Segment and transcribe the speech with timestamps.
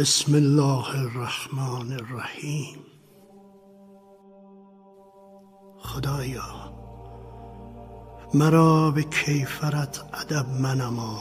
[0.00, 2.78] بسم الله الرحمن الرحیم.
[5.78, 6.74] خدایا
[8.34, 11.18] مرا به کیفرت ادب منما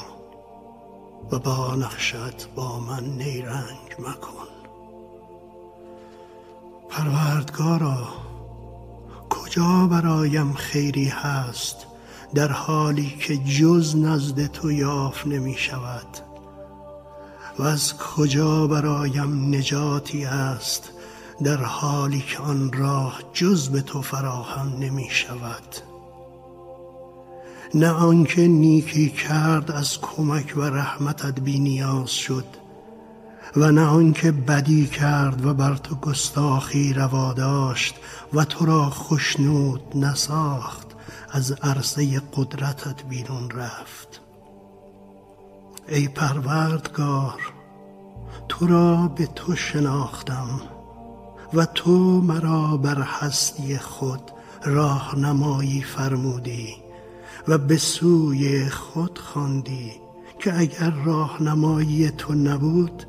[1.32, 4.48] و با نقشت با من نیرنگ مکن.
[6.90, 8.08] پروردگارا
[9.30, 11.88] کجا برایم خیری هست
[12.34, 16.29] در حالی که جز نزد تو یافت نمی شود
[17.60, 20.90] و از کجا برایم نجاتی است
[21.44, 25.76] در حالی که آن راه جز به تو فراهم نمی شود؟
[27.76, 32.46] نه آنکه نیکی کرد از کمک و رحمتت بی نیاز شد
[33.56, 37.96] و نه آنکه بدی کرد و بر تو گستاخی روا داشت
[38.34, 40.88] و تو را خشنود نساخت
[41.32, 44.19] از عرصه قدرتت بیرون رفت.
[45.92, 47.42] ای پروردگار
[48.50, 50.62] تو را به تو شناختم
[51.54, 54.32] و تو مرا بر هستی خود
[54.66, 56.76] راهنمایی فرمودی
[57.48, 59.92] و به سوی خود خواندی
[60.40, 63.04] که اگر راهنمایی تو نبود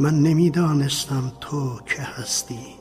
[0.00, 2.73] من نمی‌دانستم تو که هستی.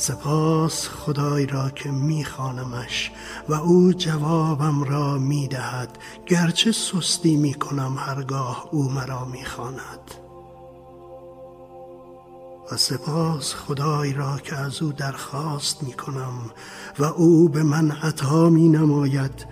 [0.00, 3.10] سپاس خدای را که میخوانمش
[3.48, 5.98] و او جوابم را می‌دهد.
[6.26, 10.14] گرچه سستی می‌کنم هرگاه او مرا می‌خواند.
[12.72, 16.50] و سپاس خدای را که از او درخواست می‌کنم
[16.98, 19.46] و او به من عطا می نماید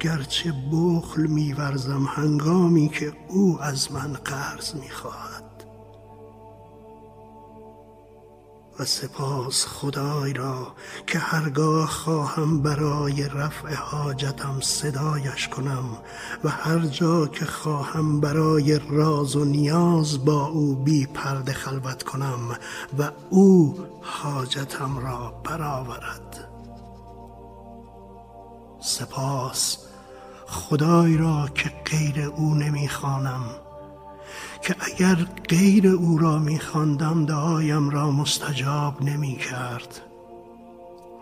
[0.00, 5.41] گرچه بخل میورزم هنگامی که او از من قرض می‌خواهد.
[8.78, 10.72] و سپاس خدای را
[11.06, 15.98] که هرگاه خواهم برای رفع حاجتم صدایش کنم
[16.44, 22.56] و هر جا که خواهم برای راز و نیاز با او بی پرده خلوت کنم
[22.98, 26.48] و او حاجتم را برآورد.
[28.80, 29.78] سپاس
[30.46, 33.44] خدای را که غیر او نمی‌خوانم
[34.62, 35.14] که اگر
[35.48, 40.00] غیر او را میخواندم دعایم را مستجاب نمی کرد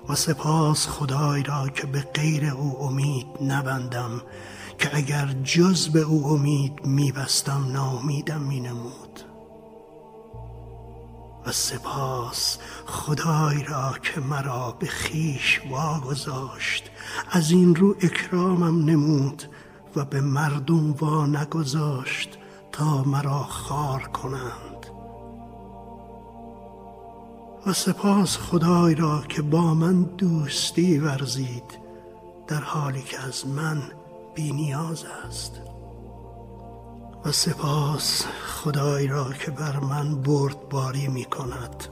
[0.08, 4.22] و سپاس خدای را که به غیر او امید نبندم
[4.78, 9.20] که اگر جز به او امید میبستم ناامیدم مینمود.
[11.46, 16.90] و سپاس خدای را که مرا به خیش واگذاشت
[17.30, 19.42] از این رو اکرامم نمود
[19.96, 22.38] و به مردم وا نگذاشت.
[22.72, 24.86] تا مرا خار کنند.
[27.66, 31.78] و سپاس خدای را که با من دوستی ورزید
[32.46, 33.82] در حالی که از من
[34.34, 35.60] بی نیاز است.
[37.24, 41.84] و سپاس خدای را که بر من بردباری می کند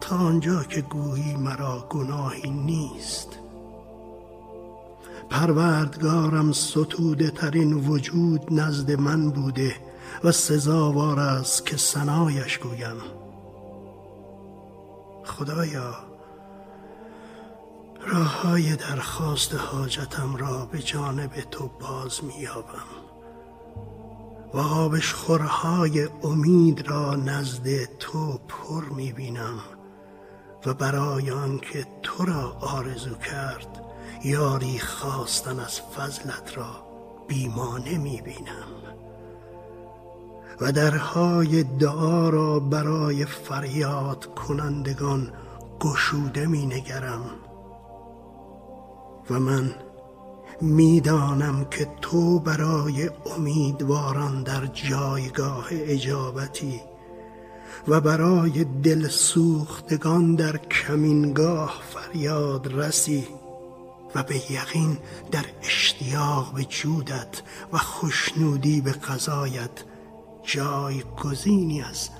[0.00, 3.39] تا آنجا که گویی مرا گناهی نیست.
[5.30, 9.76] پروردگارم ستوده ترین وجود نزد من بوده
[10.24, 12.96] و سزاوار است که سنایش گویم.
[15.24, 15.94] خدایا
[18.06, 22.90] راه های درخواست حاجتم را به جانب تو باز میابم
[24.54, 29.58] و آبش خورهای امید را نزد تو پر می‌بینم
[30.66, 33.89] و برای آنکه تو را آرزو کرد
[34.24, 36.66] یاری خواستن از فضلت را
[37.28, 38.66] بیمانه می‌بینم
[40.60, 45.32] و درهای دعا را برای فریاد کنندگان
[45.80, 47.30] گشوده می نگرم
[49.30, 49.74] و من
[50.60, 56.80] می‌دانم که تو برای امیدواران در جایگاه اجابتی
[57.88, 63.39] و برای دل سوختگان در کمینگاه فریاد رسی.
[64.14, 64.98] و به یقین
[65.30, 69.84] در اشتیاق به جودت و خوشنودی به قضایت
[70.42, 72.10] جایگزینی از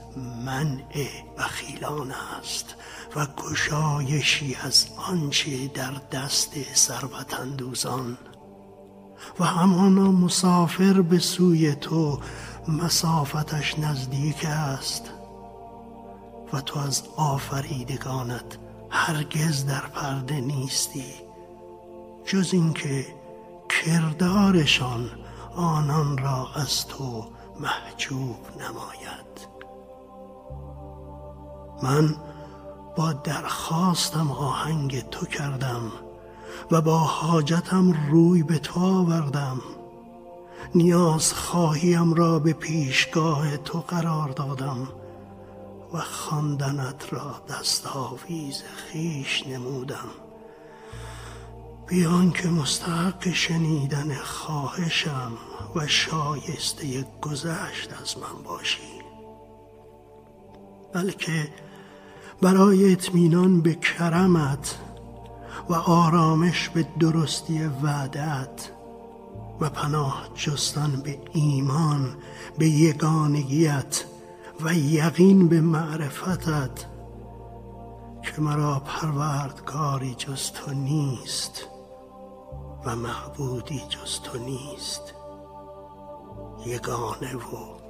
[0.47, 1.09] منع
[1.39, 2.75] بخیلان است
[3.17, 8.19] و گشایشی از آنچه در دست ثروتاندوزان
[9.41, 12.21] و همانا مسافر به سوی تو
[12.69, 15.11] مسافتش نزدیک است
[16.53, 18.59] و تو از آفریدگانت
[18.91, 21.30] هرگز در پرده نیستی.
[22.25, 23.07] جز اینکه
[23.69, 25.11] کردارشان
[25.57, 27.25] آنان را از تو
[27.61, 29.51] محجوب نماید.
[31.83, 32.17] من
[32.97, 35.93] با درخواستم آهنگ تو کردم
[36.71, 39.61] و با حاجتم روی به تو آوردم.
[40.75, 44.89] نیاز خواهیم را به پیشگاه تو قرار دادم
[45.93, 50.09] و خواندنت را دستاویز خیش نمودم.
[51.91, 55.33] بیان که مستحق شنیدن خواهشم
[55.77, 59.03] و شایسته گذشت از من باشی.
[60.93, 61.49] بلکه
[62.43, 64.79] برای اطمینان به کرمت
[65.69, 68.71] و آرامش به درستی وعدت
[69.61, 72.17] و پناه جستن به ایمان
[72.59, 74.05] به یگانگیت
[74.61, 76.87] و یقین به معرفتت
[78.23, 81.70] که مرا پروردگاری جز تو نیست.
[82.85, 85.15] و معبودی جز تو نیست.
[86.67, 87.81] یگانه و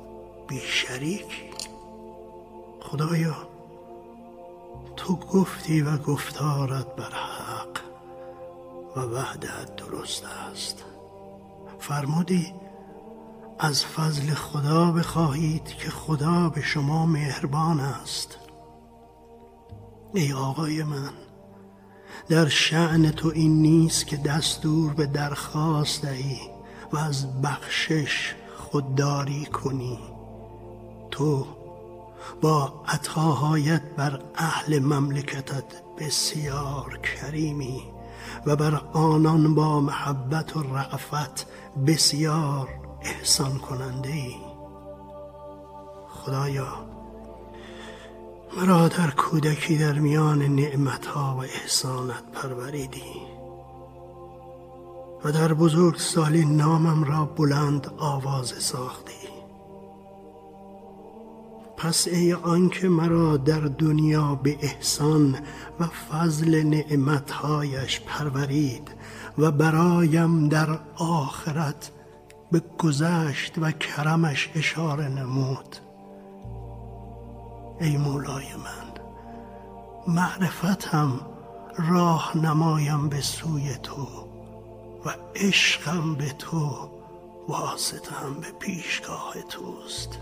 [0.48, 1.50] بیشریکی
[2.80, 3.36] خدایا
[4.96, 7.78] تو گفتی و گفتارت بر حق
[8.96, 10.84] و وعدت درست است.
[11.78, 12.54] فرمودی
[13.58, 18.38] از فضل خدا بخواهید که خدا به شما مهربان است.
[20.14, 21.12] ای آقای من
[22.30, 26.40] در شعن تو این نیست که دستور به درخواست دهی
[26.92, 29.98] و از بخشش خودداری کنی.
[31.10, 31.46] تو
[32.40, 35.64] با عطاهایت بر اهل مملکتت
[35.98, 37.82] بسیار کریمی
[38.46, 41.46] و بر آنان با محبت و رعفت
[41.86, 42.68] بسیار
[43.02, 44.36] احسان کننده ای
[46.08, 46.89] خدایا
[48.60, 53.12] مرا در کودکی در میان نعمتها و احسانت پروریدی
[55.24, 59.28] و در بزرگ سالی نامم را بلند آواز ساختی.
[61.76, 65.38] پس ای آنکه مرا در دنیا به احسان
[65.80, 68.90] و فضل نعمتهایش پرورید
[69.38, 71.90] و برایم در آخرت
[72.52, 75.76] به گذشت و کرمش اشاره نمود
[77.80, 78.90] ای مولای من.
[80.14, 81.20] معرفتم
[81.78, 84.06] راه نمایم به سوی تو
[85.04, 86.90] و عشقم به تو
[87.48, 90.18] واسطم به پیشگاه توست.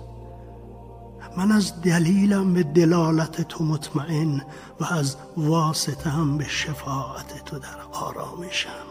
[1.36, 4.42] من از دلیلم به دلالت تو مطمئن
[4.80, 8.86] و از واسطم به شفاعت تو در آرامشم.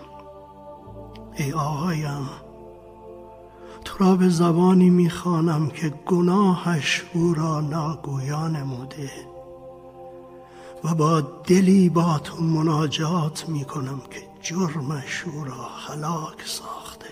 [1.36, 2.30] ای آقایم
[3.86, 9.12] تو را به زبانی می‌خوانم که گناهش او را ناگویا نموده
[10.84, 17.08] و با دلی با تو مناجات می‌کنم که جرمش او را خلاک ساخته.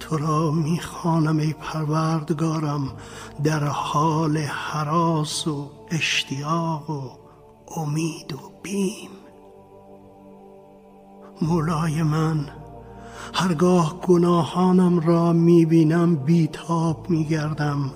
[0.00, 2.92] تو را می‌خوانم ای پروردگارم
[3.44, 7.10] در حال حراس و اشتیاق و
[7.76, 9.10] امید و بیم.
[11.42, 12.50] مولای من
[13.34, 17.90] هرگاه گناهانم را می‌بینم بیتاب میگردم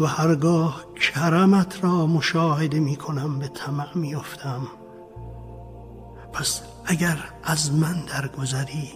[0.00, 4.60] و هرگاه کرمت را مشاهده می‌کنم به طمع میافتم.
[6.32, 8.90] پس اگر از من درگذری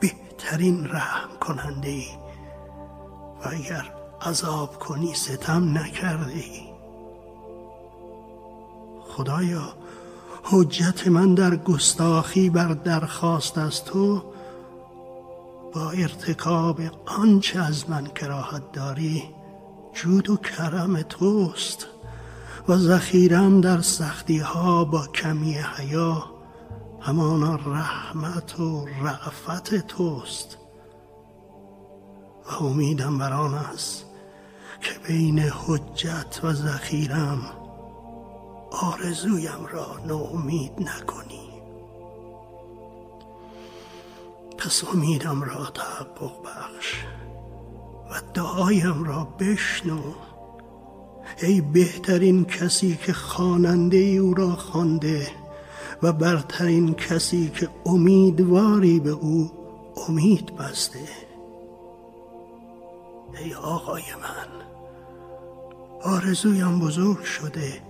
[0.00, 2.06] بهترین رحم کننده ای
[3.44, 3.92] و اگر
[4.22, 6.72] عذاب کنی ستم نکرده ای
[9.08, 9.62] خدایا
[10.42, 14.22] حجت من در گستاخی بر درخواست از تو
[15.74, 19.24] با ارتکاب آنچه از من کراهت داری
[19.92, 21.86] جود و کرم توست.
[22.68, 26.24] و ذخیرم در سختی ها با کمی حیا
[27.00, 30.58] همانا رحمت و رعفت توست.
[32.46, 34.04] و امیدم بر آن است
[34.80, 37.40] که بین حجت و ذخیرم
[38.70, 41.41] آرزویم را ناامید نکنی.
[44.64, 47.04] پس امیدم را تحقق بخش
[48.10, 50.00] و دعایم را بشنو.
[51.42, 55.28] ای بهترین کسی که خواننده او را خوانده
[56.02, 59.50] و برترین کسی که امیدواری به او
[60.08, 61.08] امید بسته.
[63.38, 64.48] ای آقای من
[66.02, 67.82] آرزویم بزرگ شده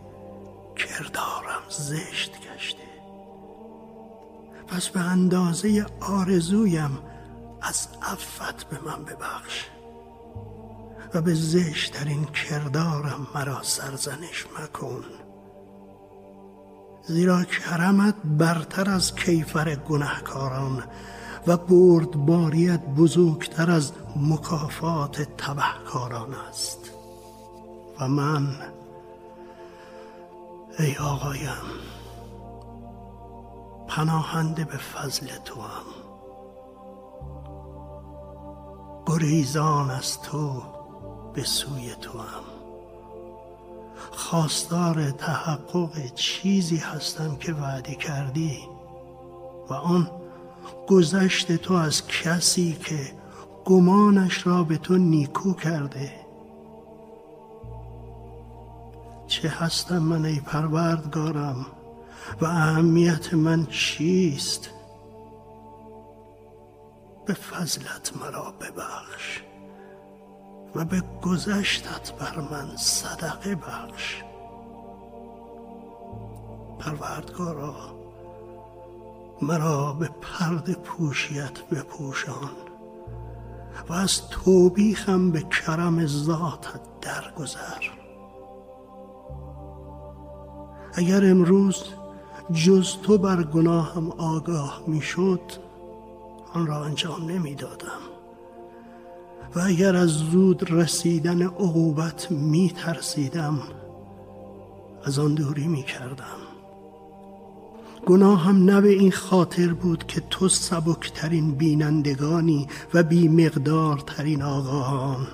[0.77, 2.82] کردارم زشت گشته.
[4.73, 6.99] پس به اندازه آرزویم
[7.63, 9.65] از عفت به من ببخش
[11.15, 15.05] و به زشترین کردارم مرا سرزنش مکن.
[17.07, 20.83] زیرا کرمت برتر از کیفر گنهکاران
[21.47, 26.91] و بردباریت بزرگتر از مکافات تبهکاران است.
[28.01, 28.57] و من
[30.79, 31.92] ای آقایم
[33.97, 35.85] پناهنده به فضل تو هم.
[39.07, 40.63] گریزان از تو
[41.35, 42.45] به سوی تو هم.
[44.13, 48.59] خواستار تحقق چیزی هستم که وعده کردی
[49.71, 50.11] و آن
[50.89, 53.13] گذشت تو از کسی که
[53.65, 56.13] گمانش را به تو نیکو کرده.
[59.27, 61.67] چه هستم من ای پروردگارم؟
[62.41, 64.71] و اهمیت من چیست؟
[67.27, 69.41] به فضلت مرا ببخش
[70.75, 74.23] و به گذشتت بر من صدقه بخش.
[76.79, 77.75] پروردگارا
[79.43, 82.51] مرا به پرد پوشیت بپوشان
[83.89, 87.89] و از توبیخم به کرم ذاتت درگذر.
[90.95, 91.85] اگر امروز
[92.53, 95.41] جز تو بر گناهم آگاه می‌شد
[96.55, 98.01] آن را انجام نمی‌دادم.
[99.55, 103.59] و اگر از زود رسیدن عقوبت می ترسیدم
[105.05, 106.43] از آن دوری می کردم
[108.07, 115.27] گناهم نه به این خاطر بود که تو سبکترین بینندگانی و بی مقدارترین آقاهان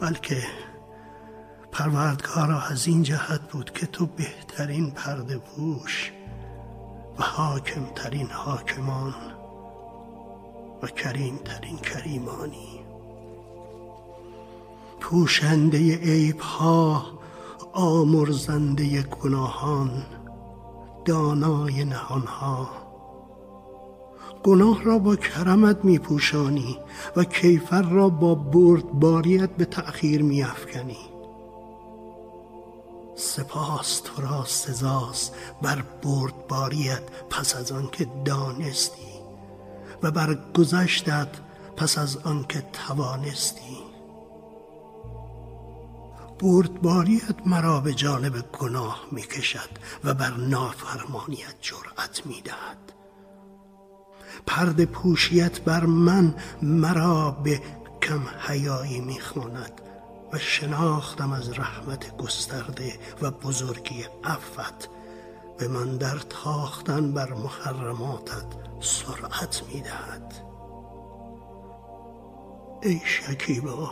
[0.00, 0.42] بلکه
[1.72, 6.12] پروردگارا از این جهت بود که تو بهترین پرده پوش
[7.18, 9.14] و حاکمترین حاکمان
[10.82, 12.80] و کریمترین کریمانی
[15.00, 17.06] پوشنده عیب ها
[17.72, 20.06] آمرزنده گناهان
[21.04, 22.70] دانای نهان ها
[24.44, 26.78] گناه را با کرمت می پوشانی
[27.16, 31.11] و کیفر را با بردباریت به تأخیر می افکنی.
[33.16, 39.12] سپاس تو را سزاست بر بردباریت پس از آن که دانستی
[40.02, 41.28] و بر گذشتت
[41.76, 43.78] پس از آن که توانستی.
[46.38, 49.68] بردباریت مرا به جانب گناه می کشد
[50.04, 52.92] و بر نافرمانیت جرأت می دهد
[54.46, 57.62] پرد پوشیت بر من مرا به
[58.02, 59.81] کم حیایی می خواند
[60.32, 64.88] و شناختم از رحمت گسترده و بزرگی عفت.
[65.58, 68.44] به من در تاختن بر محرماتت
[68.80, 70.34] سرعت می دهد
[72.82, 73.90] ای شکیبا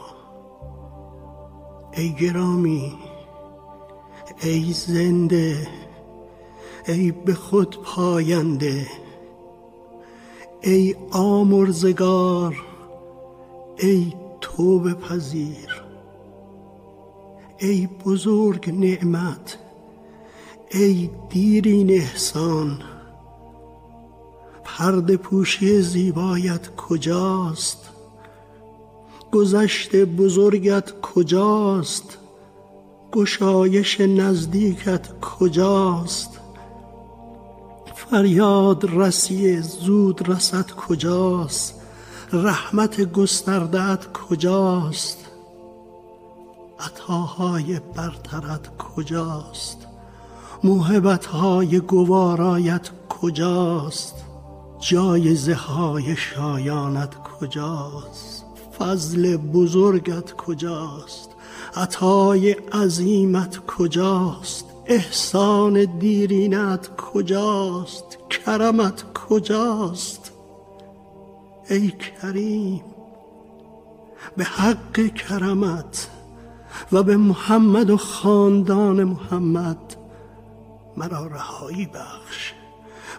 [1.92, 2.98] ای گرامی
[4.42, 5.68] ای زنده
[6.86, 8.86] ای به خود پاینده
[10.60, 12.56] ای آمرزگار
[13.78, 15.79] ای توبه پذیر.
[17.62, 19.58] ای بزرگ نعمت
[20.70, 22.82] ای دیرین احسان
[24.64, 27.90] پرد پوشی زیبایت کجاست؟
[29.32, 32.18] گذشت بزرگت کجاست؟
[33.12, 36.40] گشایش نزدیکت کجاست؟
[37.94, 41.74] فریاد رسی زود رسد کجاست؟
[42.32, 45.29] رحمت گستردت کجاست؟
[46.80, 49.86] عطاهای برترت کجاست؟
[50.64, 54.14] موهبتهای گوارایت کجاست؟
[54.80, 58.44] جایزه های شایانت کجاست؟
[58.78, 61.30] فضل بزرگت کجاست؟
[61.76, 70.32] عطای عظیمت کجاست؟ احسان دیرینت کجاست؟ کرمت کجاست؟
[71.70, 72.84] ای کریم
[74.36, 76.08] به حق کرمت
[76.92, 79.96] و به محمد و خاندان محمد
[80.96, 82.52] مرا رهایی بخش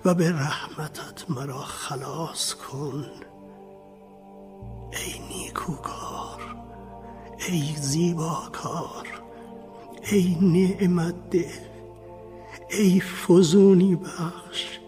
[0.05, 3.05] و به رحمتت مرا خلاص کن
[4.91, 6.55] ای نیکوکار
[7.49, 9.07] ای زیباکار
[10.11, 11.71] ای نعمت ده
[12.69, 14.79] ای فزونی بخش.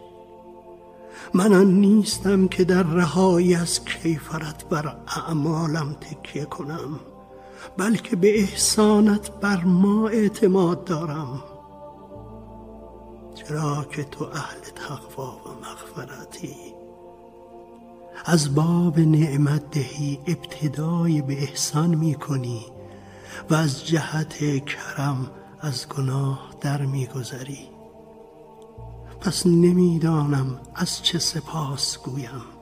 [1.33, 6.99] من آن نیستم که در رهایی از کیفرت بر اعمالم تکیه کنم.
[7.77, 11.43] بلکه به احسانت بر ما اعتماد دارم.
[13.35, 16.55] چرا که تو اهل تقوا و مغفرتی؟
[18.25, 22.65] از باب نعمت دهی ابتدای به احسان می کنی
[23.49, 27.69] و از جهت کرم از گناه در می گذری
[29.21, 32.52] پس نمی‌دانم از چه سپاس گویم.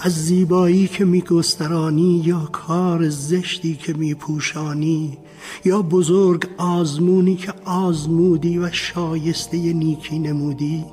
[0.00, 5.18] از زیبایی که میگسترانی یا کار زشتی که میپوشانی
[5.64, 10.84] یا بزرگ آزمونی که آزمودی و شایسته نیکی نمودی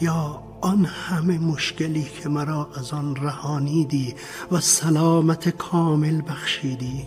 [0.00, 4.14] یا آن همه مشکلی که مرا از آن رهانیدی
[4.52, 7.06] و سلامت کامل بخشیدی.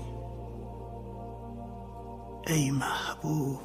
[2.48, 3.60] ای محبوب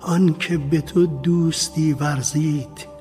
[0.00, 2.95] آن که به تو دوستی ورزید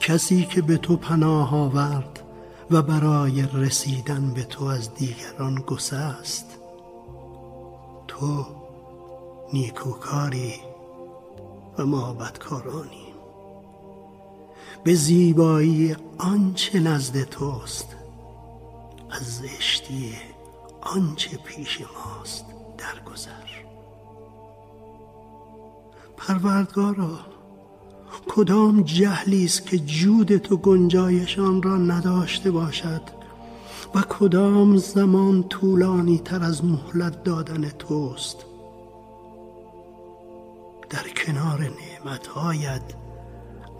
[0.00, 2.20] کسی که به تو پناه آورد
[2.70, 6.58] و برای رسیدن به تو از دیگران گسست
[8.08, 8.46] تو
[9.52, 10.54] نیکوکاری
[11.78, 12.16] و ما
[14.84, 17.96] به زیبایی آنچه نزد توست
[19.10, 20.14] از زشتی
[20.80, 22.44] آنچه پیش ماست
[22.78, 23.48] درگذر
[26.16, 27.37] پروردگارا
[28.28, 33.02] کدام جهلی است که جود تو گنجایشان را نداشته باشد؟
[33.94, 38.36] و کدام زمان طولانی تر از مهلت دادن توست؟
[40.90, 42.82] در کنار نعمتهایت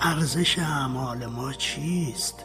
[0.01, 2.45] ارزش اعمال ما چیست؟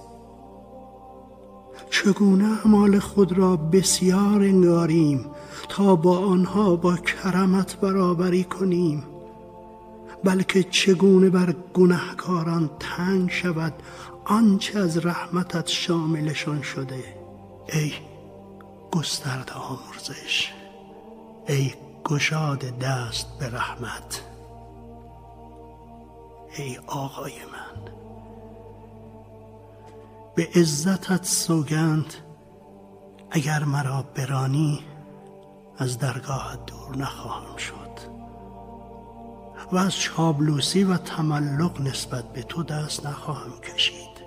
[1.90, 5.26] چگونه اعمال خود را بسیار انگاریم
[5.70, 9.13] تا با آنها با کرمت برابری کنیم؟
[10.24, 13.74] بلکه چگونه بر گنهکاران تنگ شود
[14.26, 17.04] آنچه از رحمتت شاملشان شده.
[17.74, 17.94] ای
[18.92, 20.54] گسترده آمرزش
[21.48, 21.74] ای
[22.06, 24.22] گشاد دست به رحمت.
[26.58, 27.94] ای آقای من
[30.36, 32.14] به عزتت سوگند
[33.32, 34.84] اگر مرا برانی
[35.78, 37.83] از درگاهت دور نخواهم شد.
[39.74, 44.24] و از چابلوسی و تملق نسبت به تو دست نخواهم کشید.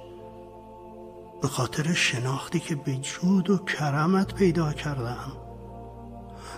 [1.42, 5.32] به خاطر شناختی که به جود و کرمت پیدا کردم.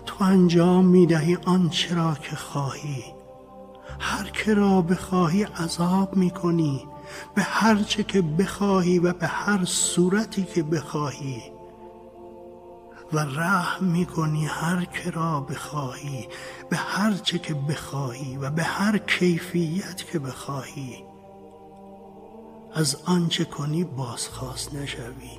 [0.07, 3.05] تو انجام می‌دهی آنچه را که خواهی.
[3.99, 6.87] هر که را بخواهی عذاب می‌کنی.
[7.35, 11.43] به هر چه که بخواهی و به هر صورتی که بخواهی.
[13.13, 16.29] و رحم می‌کنی هر که را بخواهی
[16.71, 21.05] به هر چه که بخواهی و به هر کیفیت که بخواهی.
[22.75, 25.39] از آنچه کنی بازخواست نشوی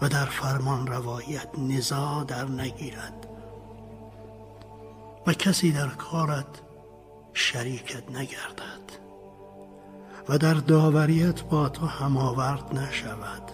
[0.00, 3.26] و در فرمان روایت نزا در نگیرد
[5.26, 6.62] و کسی در کارت
[7.32, 9.08] شریکت نگردد
[10.28, 13.50] و در داوریت با تو هماورد نشود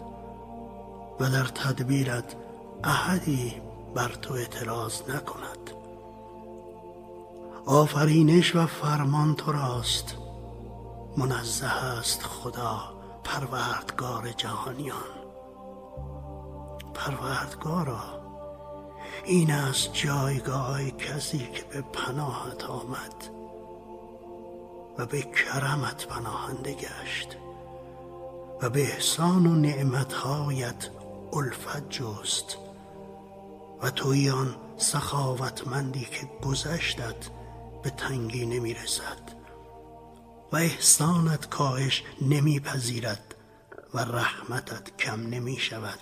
[1.21, 2.35] و در تدبیرت
[2.85, 3.63] احدی
[3.95, 5.71] بر تو اعتراض نکند.
[7.67, 10.17] آفرینش و فرمان تو راست.
[11.17, 15.25] منزه است خدا پروردگار جهانیان.
[16.95, 18.25] پروردگارا
[19.25, 23.15] این است جایگاه کسی که به پناهت آمد
[24.99, 27.37] و به کرمت پناهنده گشت
[28.63, 30.89] و به احسان و نعمتهایت
[31.33, 32.64] الفت جست.
[33.85, 37.31] و توی آن سخاوتمندی که گذشتت
[37.83, 39.33] به تنگی نمی‌رسد
[40.53, 43.35] و احسانت کاهش نمیپذیرد
[43.95, 45.99] و رحمتت کم نمی شود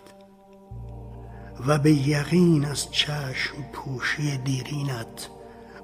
[1.66, 5.28] و به یقین از چشم پوشی دیرینت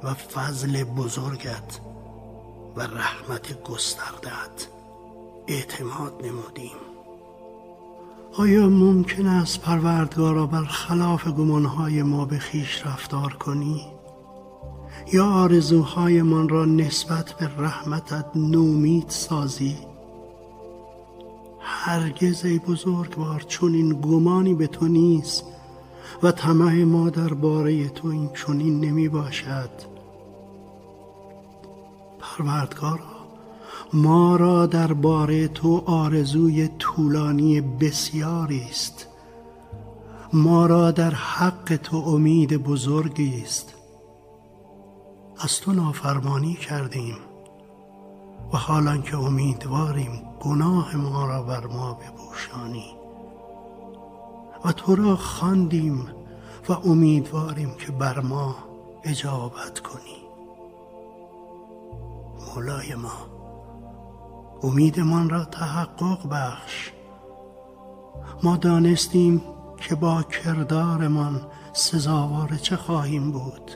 [0.03, 1.81] و فضل بزرگت
[2.77, 4.69] و رحمت گستردت
[5.49, 6.88] اعتماد نمودیم.
[8.39, 13.87] آیا ممکن است پروردگارا بر خلاف گمانهای ما به خیش رفتار کنی؟
[15.13, 19.77] یا آرزوهایمان را نسبت به رحمتت نومید سازی؟
[21.61, 25.45] هرگز ای بزرگوار چون این گمانی به تو نیست
[26.23, 29.71] و طمع ما در باره تو این چنین نمی باشد
[32.21, 33.18] پروردگارا
[33.93, 39.07] ما را درباره تو آرزوی طولانی بسیاری است.
[40.33, 43.75] ما را در حق تو امید بزرگی است.
[45.41, 47.17] از تو نافرمانی کردیم
[48.53, 52.95] و حالا که امیدواریم گناه ما را بر ما بپوشانی.
[54.65, 56.09] و تو را خواندیم
[56.69, 58.57] و امیدواریم که بر ما
[59.05, 60.19] اجابت کنی.
[62.47, 63.38] مولای ما
[64.63, 66.91] امیدمان را تحقق بخش.
[68.43, 69.43] ما دانستیم
[69.77, 71.41] که با کردارمان
[71.73, 73.71] سزاوار چه خواهیم بود.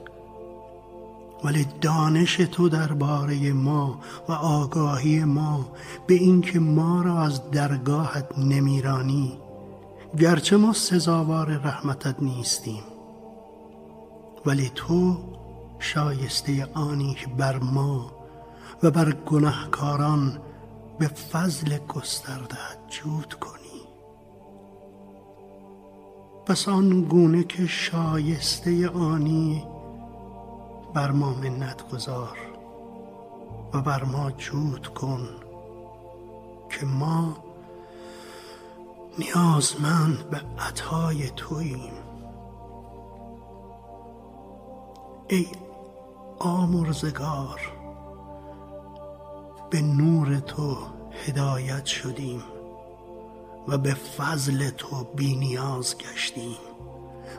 [1.45, 5.67] ولی دانش تو درباره ما و آگاهی ما
[6.07, 9.39] به اینکه ما را از درگاهت نمیرانی
[10.19, 12.83] گرچه ما سزاوار رحمتت نیستیم.
[14.47, 15.17] ولی تو
[15.79, 18.13] شایسته آنی که بر ما
[18.83, 20.39] و بر گناهکاران
[21.03, 22.57] به فضل گسترده
[22.89, 23.83] جود کنی.
[26.47, 29.65] پس آن گونه که شایسته آنی
[30.95, 32.39] بر ما منت گذار
[33.75, 35.29] و بر ما جود کن
[36.71, 37.37] که ما
[39.19, 41.93] نیازمند به عطای توییم.
[45.29, 45.47] ای
[46.39, 47.61] آمرزگار
[49.73, 50.77] به نور تو
[51.27, 52.43] هدایت شدیم
[53.69, 56.59] و به فضل تو بینیاز گشتیم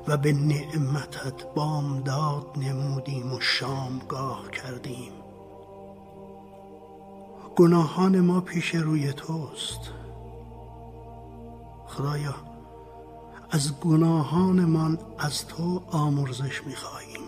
[0.08, 5.12] و به نعمتت بامداد نمودیم و شامگاه کردیم.
[7.56, 9.92] گناهان ما پیش روی توست.
[11.88, 12.36] خدایا
[13.52, 17.22] از گناهانمان از تو آمرزش می‌خواهیم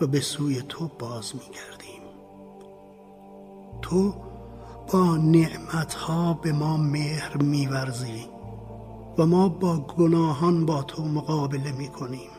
[0.00, 1.89] و به سوی تو باز میگردیم.
[3.82, 4.14] تو
[4.92, 8.26] با نعمتها به ما مهر میورزی
[9.18, 12.30] و ما با گناهان با تو مقابله می‌کنیم.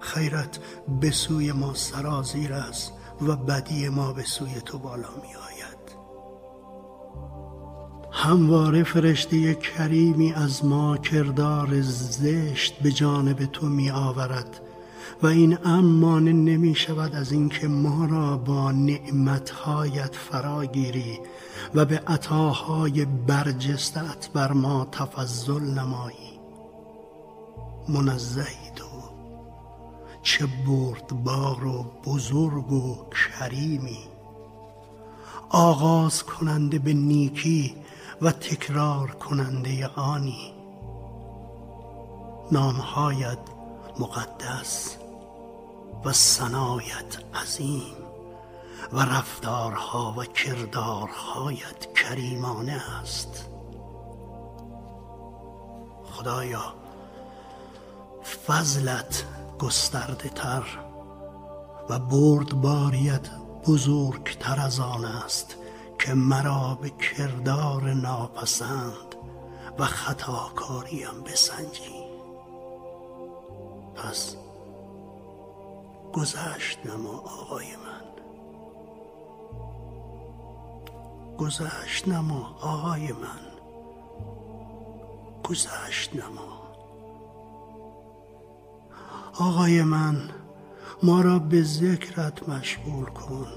[0.00, 0.58] خیرت
[1.00, 2.92] به سوی ما سرازیر است
[3.22, 5.96] و بدی ما به سوی تو بالا می آید
[8.12, 14.60] همواره فرشته کریمی از ما کردار زشت به جانب تو می آورد
[15.24, 21.20] و این امان نمی شود از اینکه ما را با نعمتهایت فراگیری
[21.74, 26.40] و به عطاهای برجستت بر ما تفضل نمایی.
[27.88, 28.86] منزهی تو.
[30.22, 33.98] چه بردبار و بزرگ و کریمی.
[35.48, 37.74] آغاز کننده به نیکی
[38.22, 40.52] و تکرار کننده آنی.
[42.52, 43.38] نامهایت
[44.00, 45.03] مقدس.
[46.04, 47.96] و سنایت عظیم
[48.92, 53.48] و رفتارها و کردارهایت کریمانه است.
[56.04, 56.74] خدایا
[58.46, 59.24] فضلت
[59.58, 60.62] گسترده تر
[61.88, 63.30] و بردباریت
[63.66, 65.56] بزرگتر از آن است
[65.98, 69.14] که مرا به کردار ناپسند
[69.78, 72.04] و خطاکاریم بسنجی.
[73.94, 74.36] پس
[76.14, 78.04] گذشت نما آقای من.
[81.38, 83.40] گذشت نما آقای من.
[85.44, 86.62] گذشت نما.
[89.40, 90.30] آقای من
[91.02, 93.52] ما را به ذکرت مشغول کن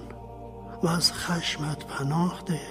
[0.84, 2.62] و از خشمت پناه ده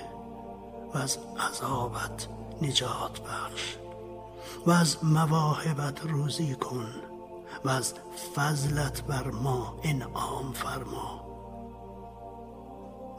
[0.94, 1.18] و از
[1.51, 2.29] عذابت
[2.62, 3.77] نجات بخش
[4.66, 7.06] و از مواهبت روزی کن.
[7.64, 7.95] و از
[8.37, 11.27] فضلت بر ما انعام فرما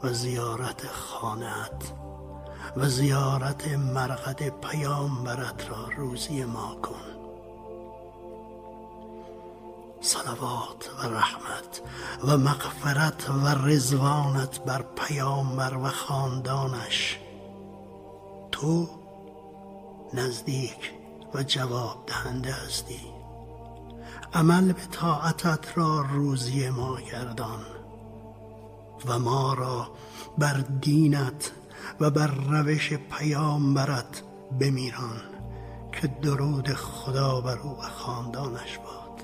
[0.02, 1.92] و زیارت خانت
[2.76, 7.18] و زیارت مرقد پیامبرت را روزی ما کن.
[10.00, 11.82] صلوات و رحمت
[12.24, 17.18] و مغفرت و رزوانت بر پیامبر و خاندانش.
[18.52, 18.88] تو
[20.14, 20.92] نزدیک
[21.34, 23.17] و جواب دهنده هستی.
[24.34, 27.60] عمل به طاعتت را روزی ما گردان
[29.06, 29.90] و ما را
[30.38, 31.52] بر دینت
[32.00, 34.22] و بر روش پیامبرت
[34.60, 35.20] بمیران
[35.92, 39.22] که درود خدا بر او و خاندانش باد.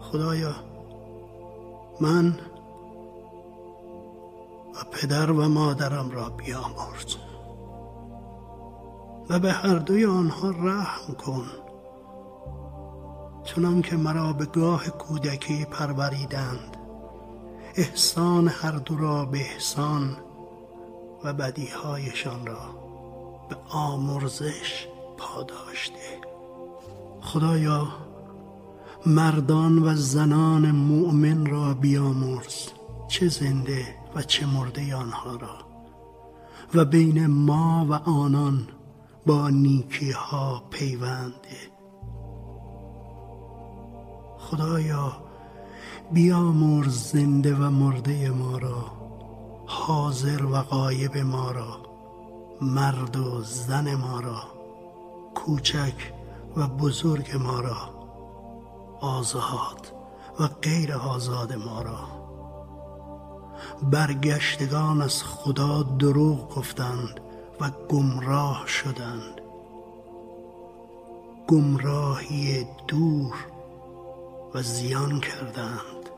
[0.00, 0.54] خدایا
[2.00, 2.38] من
[4.74, 7.16] و پدر و مادرم را بیامرز
[9.30, 11.46] و به هر دوی آنها رحم کن
[13.54, 16.76] چنان که مرا به گاه کودکی پروریدند.
[17.74, 20.16] احسان هر دو را به احسان
[21.24, 22.60] و بدیهایشان را
[23.48, 24.86] به آمرزش
[25.18, 26.20] پاداشته.
[27.20, 27.88] خدایا
[29.06, 32.66] مردان و زنان مؤمن را بیامرز
[33.08, 35.58] چه زنده و چه مرده آنها را
[36.74, 38.68] و بین ما و آنان
[39.26, 41.69] با نیکی ها پیونده
[44.50, 45.12] خدایا
[46.12, 48.84] بیامرز زنده و مرده ما را
[49.66, 51.76] حاضر و غایب ما را
[52.60, 54.42] مرد و زن ما را
[55.34, 56.12] کوچک
[56.56, 57.76] و بزرگ ما را
[59.00, 59.92] آزاد
[60.40, 61.98] و غیر آزاد ما را.
[63.82, 67.20] برگشتگان از خدا دروغ گفتند
[67.60, 69.40] و گمراه شدند.
[71.48, 73.34] گمراهی دور
[74.54, 76.10] و زیان کردند.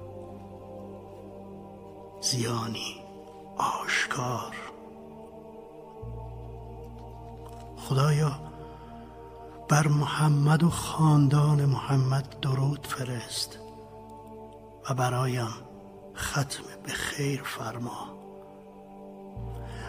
[2.21, 3.03] زیانی
[3.57, 4.57] آشکار.
[7.77, 8.33] خدایا
[9.68, 13.59] بر محمد و خاندان محمد درود فرست
[14.90, 15.55] و برایم
[16.16, 18.12] ختم به خیر فرما.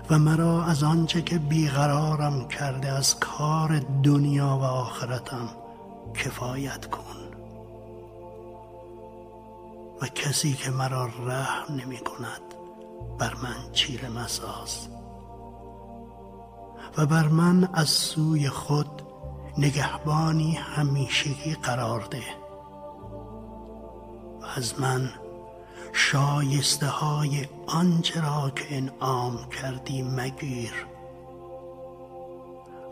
[0.09, 5.49] و مرا از آنچه که بیقرارم کرده از کار دنیا و آخرتم
[6.13, 7.22] کفایت کن.
[10.03, 12.41] و کسی که مرا رحم نمی کند
[13.19, 14.87] بر من چیره مساز.
[16.97, 19.01] و بر من از سوی خود
[19.57, 22.23] نگهبانی همیشگی قرار ده.
[24.41, 25.09] و از من
[25.93, 30.73] شایسته های آنچه را که انعام کردی مگیر.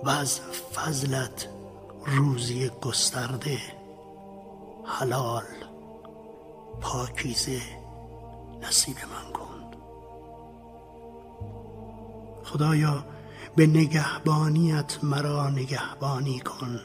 [0.03, 0.39] و از
[0.75, 1.47] فضلت
[2.05, 3.57] روزی گسترده
[4.85, 5.70] حلال.
[6.81, 7.61] پاکیزه
[8.61, 9.71] نصیب من کن
[12.43, 13.05] خدایا
[13.55, 16.79] به نگهبانیت مرا نگهبانی کن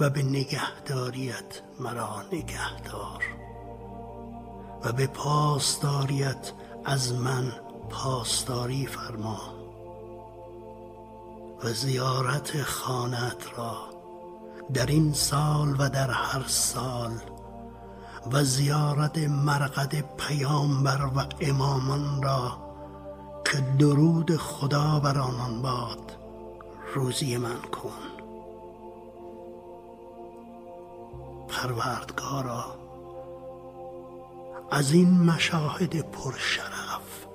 [0.00, 3.24] و به نگهداریت مرا نگهدار
[4.84, 6.52] و به پاسداریت
[6.84, 7.52] از من
[7.90, 9.54] پاسداری فرما
[11.64, 13.76] و زیارت خانت را
[14.74, 17.10] در این سال و در هر سال
[18.32, 22.58] و زیارت مرقد پیامبر و امامان را
[23.44, 26.16] که درود خدا بر آنان باد
[26.94, 28.12] روزی من کن.
[31.48, 32.64] پروردگارا
[34.70, 37.26] از این مشاهد پرشرف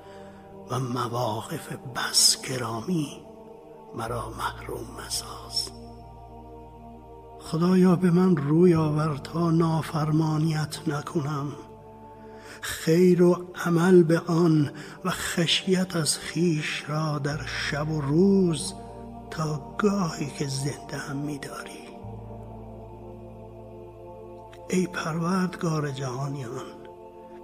[0.69, 3.21] و مواقف بس گرامی
[3.95, 5.76] مرا محروم مساز.
[7.51, 11.47] خدایا به من روی آور تا نافرمانیت نکنم.
[12.61, 14.71] خیر و عمل به آن
[15.05, 18.73] و خشیت از خیش را در شب و روز
[19.31, 21.87] تا گاهی که زنده هم میداری.
[24.69, 26.65] ای پروردگار جهانیان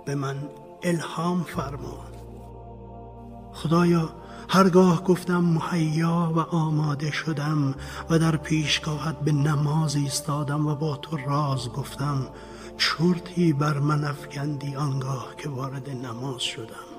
[0.05, 0.35] به من
[0.83, 2.05] الهام فرما.
[3.53, 4.09] خدایا
[4.53, 7.75] هرگاه گفتم مهیا و آماده شدم
[8.09, 12.27] و در پیشگاهت به نماز ایستادم و با تو راز گفتم
[12.77, 16.89] چرتی بر من افکندی آنگاه که وارد نماز شدم.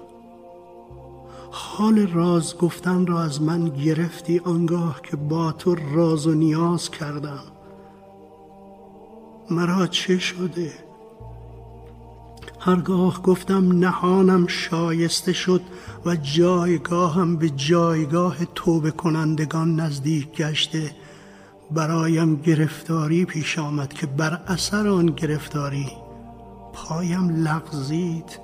[1.50, 7.44] حال راز گفتن را از من گرفتی آنگاه که با تو راز و نیاز کردم.
[9.50, 10.83] مرا چه شده؟
[12.66, 15.60] هرگاه گفتم نهانم شایسته شد
[16.06, 20.90] و جایگاهم به جایگاه توبه کنندگان نزدیک گشته.
[21.70, 25.88] برایم گرفتاری پیش آمد که بر اثر آن گرفتاری
[26.72, 28.38] پایم لغزید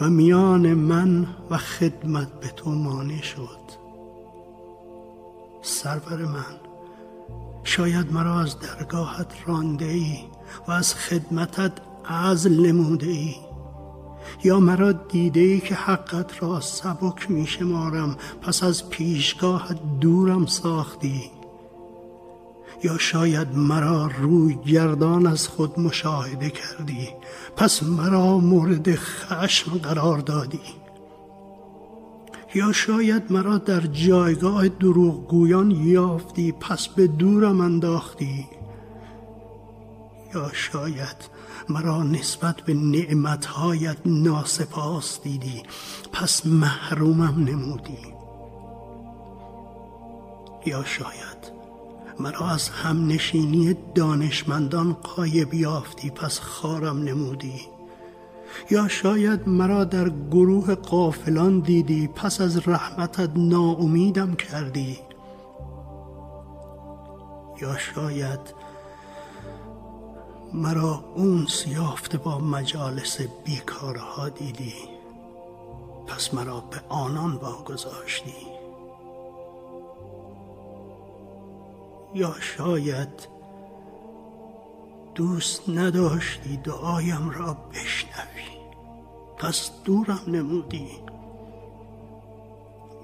[0.00, 3.62] و میان من و خدمت به تو مانع شد.
[5.62, 6.56] سرور من
[7.64, 10.18] شاید مرا از درگاهت رانده ای
[10.68, 11.72] و از خدمتت
[12.08, 13.34] عزل نموده ای
[14.44, 21.30] یا مرا دیده ای که حقت را سبک می شمارم پس از پیشگاهت دورم ساختی.
[22.84, 27.08] یا شاید مرا روی گردان از خود مشاهده کردی
[27.56, 30.60] پس مرا مورد خشم قرار دادی.
[32.54, 38.46] یا شاید مرا در جایگاه دروغگویان یافتی پس به دورم انداختی.
[40.34, 41.16] یا شاید
[41.68, 45.62] مرا نسبت به نعمتهایت ناسپاس دیدی.
[46.12, 47.98] پس محرومم نمودی.
[50.66, 51.52] یا شاید
[52.20, 57.60] مرا از همنشینی دانشمندان قایب یافتی پس خارم نمودی.
[58.70, 64.98] یا شاید مرا در گروه قافلان دیدی پس از رحمتت ناامیدم کردی.
[67.62, 68.61] یا شاید
[70.54, 74.74] مرا اون یافته با مجالس بیکارها دیدی.
[76.06, 78.34] پس مرا به آنان واگذاشتی.
[82.14, 83.28] یا شاید
[85.14, 88.58] دوست نداشتی دعایم را بشنوی.
[89.38, 90.88] پس دورم نمودی.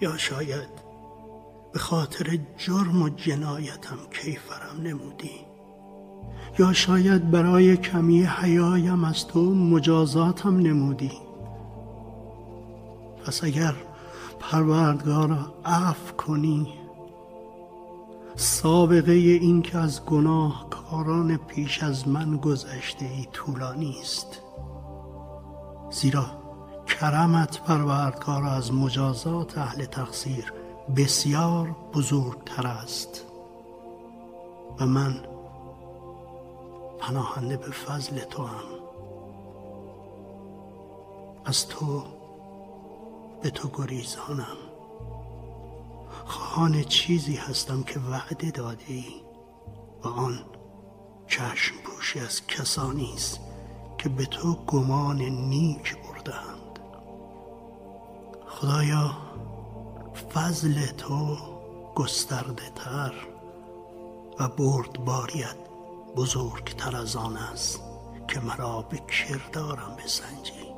[0.00, 0.68] یا شاید
[1.72, 5.47] به خاطر جرم و جنایتم کیفرم نمودی.
[6.58, 11.12] یا شاید برای کمی حیایم از تو مجازاتم نمودی؟
[13.26, 13.74] پس اگر
[14.40, 16.68] پروردگارا عفو کنی
[18.36, 24.42] سابقه این که از گناه کاران پیش از من گذشته ای طولانی است
[25.90, 26.26] زیرا
[26.86, 30.52] کرمت پروردگار از مجازات اهل تقصیر
[30.96, 33.24] بسیار بزرگتر است.
[34.80, 35.14] و من
[36.98, 38.64] پناهنده به فضل تو هم.
[41.44, 42.04] از تو
[43.42, 44.56] به تو گریزانم.
[46.24, 49.04] خواهان چیزی هستم که وعده داده ای
[50.04, 50.44] و آن
[51.26, 53.40] چشم پوشی از کسانی است
[53.98, 56.78] که به تو گمان نیک بردند
[58.48, 59.16] خدایا
[60.34, 61.36] فضل تو
[61.94, 63.12] گسترده تر
[64.40, 65.67] و بردباریت
[66.18, 67.80] بزرگتر از آن است
[68.28, 70.74] که مرا به کردارم بسنجی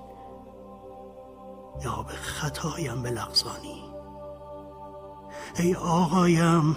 [1.84, 3.84] یا به خطایم بلغزانی.
[5.58, 6.76] ای آقایم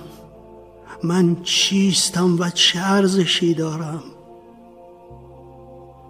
[1.04, 4.04] من چیستم و چه ارزشی دارم؟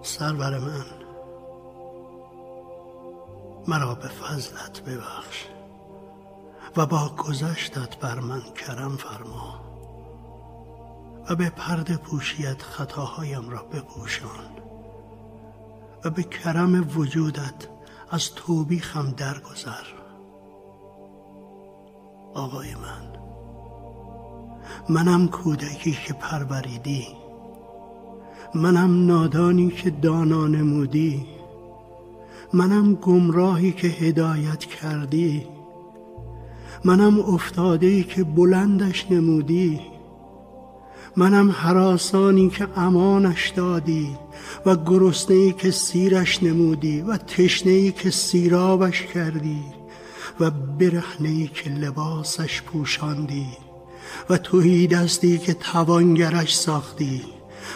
[0.02, 0.86] سرور من
[3.68, 5.46] مرا به فضلت ببخش
[6.78, 9.63] و با گذشتت بر من کرم فرما.
[11.30, 14.46] و به پرده پوشیت خطاهایم را بپوشان
[16.06, 17.68] و به کرم وجودت
[18.12, 19.86] از توبیخم درگذر.
[22.34, 23.14] آقای من
[24.90, 27.08] منم کودکی که پروریدی
[28.56, 31.26] منم نادانی که دانا نمودی
[32.54, 35.48] منم گمراهی که هدایت کردی
[36.86, 39.93] منم افتاده که بلندش نمودی.
[41.16, 44.18] منم حراسانی که امانش دادی
[44.66, 49.64] و گرسنه که سیرش نمودی و تشنه که سیرابش کردی
[50.40, 53.48] و برهنه که لباسش پوشاندی
[54.30, 57.22] و توهی دستی که توانگرش ساختی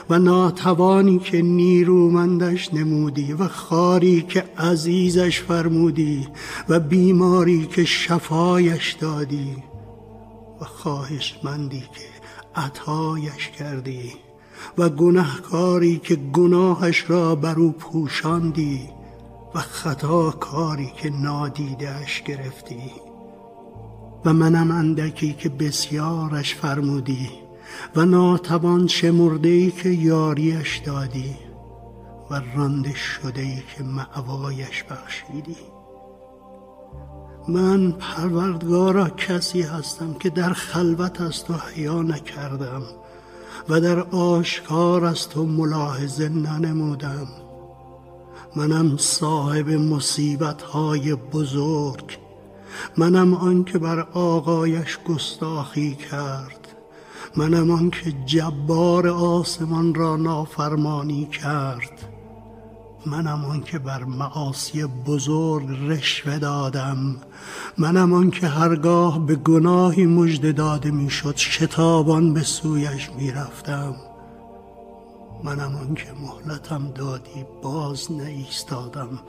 [0.10, 6.28] و ناتوانی که نیرومندش نمودی و خاری که عزیزش فرمودی
[6.70, 9.56] و بیماری که شفایش دادی
[10.62, 12.07] و خواهشمندی که
[12.58, 14.14] عطایش کردی
[14.78, 18.90] و گناهکاری که گناهش را بر او پوشاندی
[19.56, 22.92] و خطا کاری که نادیدهش گرفتی.
[24.26, 27.30] و منم اندکی که بسیارش فرمودی
[27.96, 31.36] و ناتوان شمرده ای که یاریش دادی
[32.32, 35.77] و رانده شده ای که معوایش بخشیدی.
[37.48, 42.84] من پروردگارا کسی هستم که در خلوت از تو حیا نکردم
[43.70, 47.28] و در آشکار از تو ملاحظه ننمودم.
[48.56, 52.20] منم صاحب مصیبت های بزرگ.
[52.98, 56.68] منم آن که بر آقایش گستاخی کرد.
[57.38, 62.17] منم آن که جبار آسمان را نافرمانی کرد.
[63.08, 67.16] منم آن که بر معاصی بزرگ رشوه دادم.
[67.78, 73.96] منم آن که هرگاه به گناهی مژده داده می‌شد شتابان به سویش می‌رفتم.
[75.44, 79.20] منم آن که مهلتم دادی باز نایستادم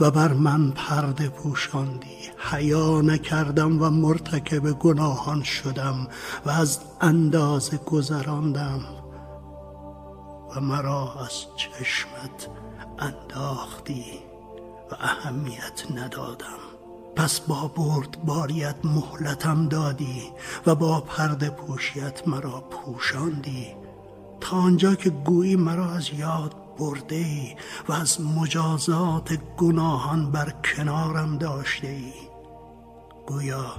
[0.00, 2.18] و بر من پرده پوشاندی.
[2.50, 6.08] حیا نکردم و مرتکب گناهان شدم
[6.46, 8.80] و از اندازه گذراندم.
[10.56, 12.48] و مرا از چشمت
[12.98, 14.04] انداختی
[14.90, 16.58] و اهمیت ندادم.
[17.16, 20.22] پس با برد باریت مهلتم دادی
[20.66, 23.66] و با پرده پوشیت مرا پوشاندی.
[24.40, 27.56] تا آنجا که گویی مرا از یاد برده ای
[27.88, 32.12] و از مجازات گناهان بر کنارم داشته ای
[33.26, 33.72] گویا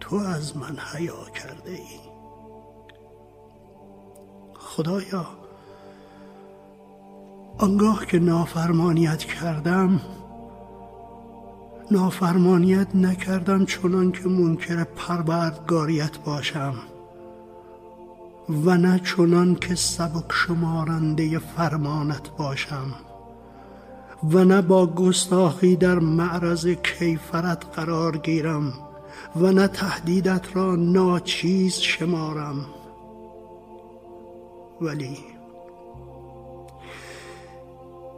[0.00, 2.00] تو از من حیا کرده ای
[4.58, 5.26] خدایا
[7.58, 10.00] آنگاه که نافرمانیت کردم
[11.90, 16.74] نافرمانیت نکردم چنان که منکر پروردگاریت باشم
[18.48, 22.94] و نه چنان که سبک شمارنده فرمانت باشم
[24.30, 28.72] و نه با گستاخی در معرض کیفرت قرار گیرم
[29.36, 32.66] و نه تهدیدت را ناچیز شمارم.
[34.80, 35.35] ولی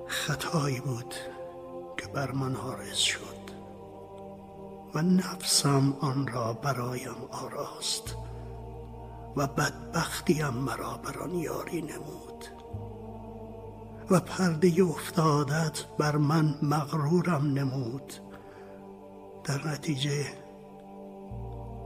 [0.08, 1.14] خطایی بود
[1.96, 3.38] که بر من آرز شد
[4.94, 8.16] و نفسم آن را برایم آراست
[9.36, 12.44] و بدبختیم مرا بر آن یاری نمود
[14.10, 18.12] و پرده افتادت بر من مغرورم نمود
[19.44, 20.26] در نتیجه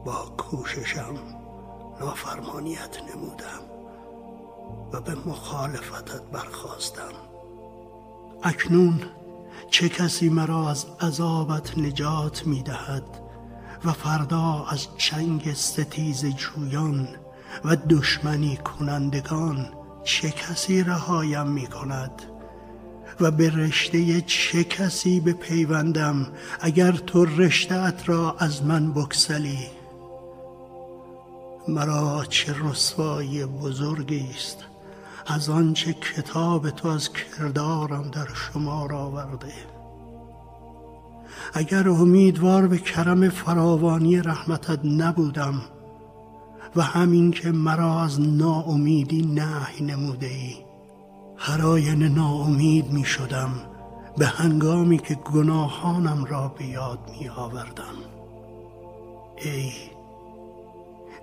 [0.05, 1.14] با کوششم
[2.01, 3.62] نافرمانیت نمودم
[4.93, 7.32] و به مخالفتت برخواستم
[8.43, 9.01] اکنون
[9.70, 13.05] چه کسی مرا از عذابت نجات می دهد
[13.84, 17.09] و فردا از چنگ ستیز جویان
[17.64, 19.68] و دشمنی کنندگان
[20.05, 22.22] چه کسی رهایم می کند
[23.20, 26.26] و به رشته چه کسی به پیوندم
[26.61, 29.68] اگر تو رشته را از من بکسلی
[31.68, 34.72] مرا چه رسوایی بزرگی است
[35.27, 39.53] از آنچه کتاب تو از کردارم در شمار آورده.
[41.55, 45.62] اگر امیدوار به کرم فراوانی رحمتت نبودم
[46.77, 50.57] و همین که مرا از ناامیدی نهی نموده ای
[51.37, 53.53] هر آینه ناامید می شدم
[54.16, 57.95] به هنگامی که گناهانم را به یاد می آوردم
[59.45, 59.73] ای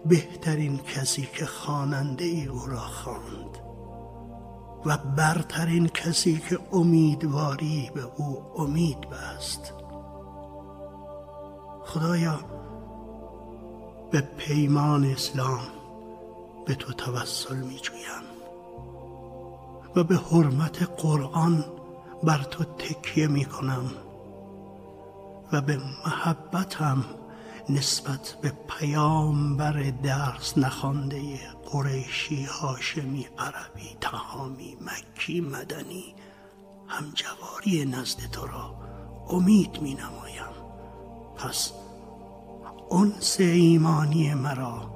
[0.06, 3.49] بهترین کسی که خواننده ای او را خواند.
[4.86, 9.74] و برترین کسی که امیدواری به او امید بست.
[11.86, 12.40] خدایا
[14.12, 15.60] به پیمان اسلام
[16.66, 18.24] به تو توسل می جویم
[19.96, 21.66] و به حرمت قرآن
[22.24, 23.92] بر تو تکیه می کنم
[25.52, 27.06] و به محبتم
[27.70, 31.40] نسبت به پیامبر درس نخوانده
[31.72, 36.16] قریشی هاشمی عربی تهامی مکی مدنی
[36.88, 38.76] همجواری نزد تو را
[39.30, 40.54] امید می نمایم
[41.36, 41.72] پس
[42.92, 44.92] انس ایمانی مرا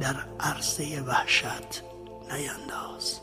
[0.00, 1.82] در عرصه وحشت
[2.30, 3.20] نینداز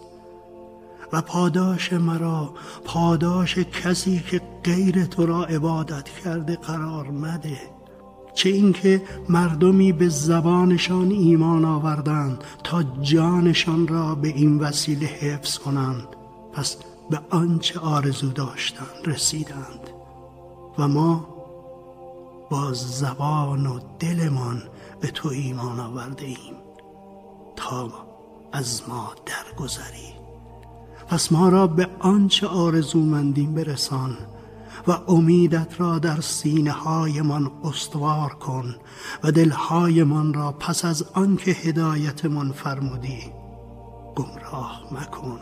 [1.13, 2.53] و پاداش مرا
[2.85, 7.74] پاداش کسی که غیر تو را عبادت کرده قرار مده.
[8.35, 16.07] چه اینکه مردمی به زبانشان ایمان آوردند تا جانشان را به این وسیله حفظ کنند.
[16.53, 16.77] پس
[17.09, 19.89] به آنچه آرزو داشتند رسیدند.
[20.77, 21.27] و ما
[22.49, 24.63] با زبان و دلمان
[25.01, 26.55] به تو ایمان آورده ایم
[27.55, 27.89] تا
[28.51, 30.13] از ما درگذری.
[31.07, 34.17] پس ما را به آنچه آرزومندیم برسان.
[34.87, 38.75] و امیدت را در سینه هایمان استوار کن
[39.23, 43.31] و دلهایمان را پس از آنکه هدایتمان فرمودی
[44.15, 45.39] گمراه مکن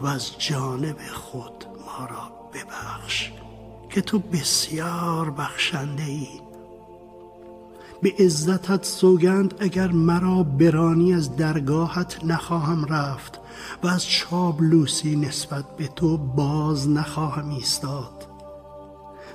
[0.00, 3.30] و از جانب خود ما را ببخش
[3.90, 6.28] که تو بسیار بخشنده ای
[8.02, 13.40] به عزتت سوگند اگر مرا برانی از درگاهت نخواهم رفت
[13.82, 18.26] و از چابلوسی نسبت به تو باز نخواهم ایستاد.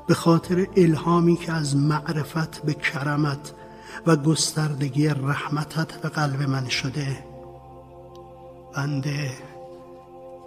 [0.07, 3.53] به خاطر الهامی که از معرفت به کرمت
[4.07, 7.24] و گستردگی رحمتت به قلب من شده.
[8.76, 9.32] بنده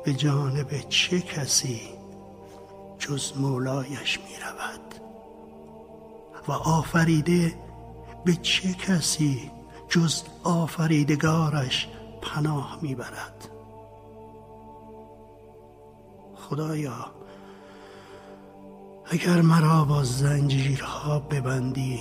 [0.04, 1.80] به جانب چه کسی
[2.98, 4.94] جز مولایش می رود
[6.48, 7.54] و آفریده
[8.24, 9.50] به چه کسی
[9.88, 11.88] جز آفریدگارش
[12.22, 13.48] پناه می برد
[16.34, 17.06] خدایا
[19.06, 22.00] اگر مرا با زنجیرها ببندی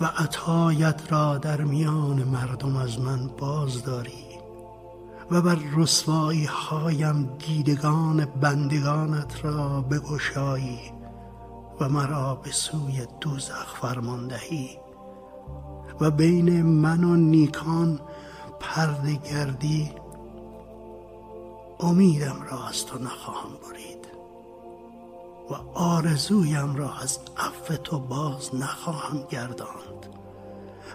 [0.00, 4.32] و عطایت را در میان مردم از من باز داری
[5.30, 10.80] و بر رسوایی هایم دیدگان بندگانت را بگشایی
[11.80, 14.81] و مرا به سوی دوزخ فرماندهی
[16.00, 18.00] و بین من و نیکان
[18.60, 19.90] پرده گردی.
[21.80, 24.06] امیدم را از تو نخواهم برید
[25.50, 30.06] و آرزویم را از عفو تو باز نخواهم گرداند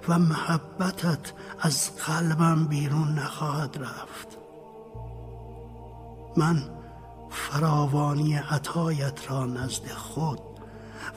[0.07, 4.37] و محبتت از قلبم بیرون نخواهد رفت.
[6.37, 6.69] من
[7.29, 10.46] فراوانی عطایت را نزد خود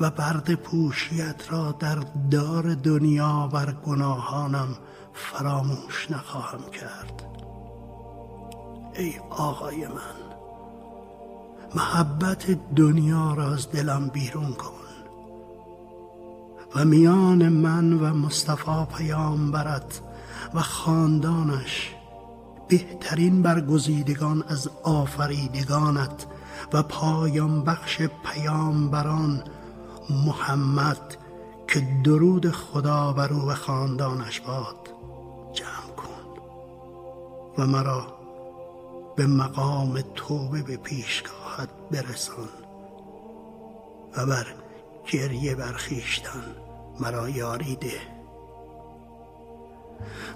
[0.01, 1.99] و برد پوشیت را در
[2.31, 4.69] دار دنیا بر گناهانم
[5.15, 7.23] فراموش نخواهم کرد.
[8.95, 10.21] ای آقای من
[11.75, 14.71] محبت دنیا را از دلم بیرون کن
[16.77, 20.01] و میان من و مصطفی پیامبرت
[20.55, 21.95] و خاندانش
[22.69, 26.27] بهترین برگزیدگان از آفریدگانت
[26.73, 29.45] و پایان بخش پیامبران
[30.11, 31.17] محمد
[31.69, 34.89] که درود خدا بر او و خاندانش باد
[35.53, 36.41] جمع کن
[37.59, 38.07] و مرا
[39.17, 42.49] به مقام توبه به پیشگاهت برسان
[44.17, 44.47] و بر
[45.13, 46.45] گریه برخیشتن
[47.01, 48.21] مرا یاری ده.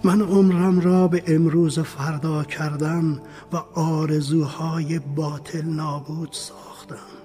[0.04, 3.20] من عمرم را به امروز فردا کردم
[3.52, 7.23] و آرزوهای باطل نابود ساختم.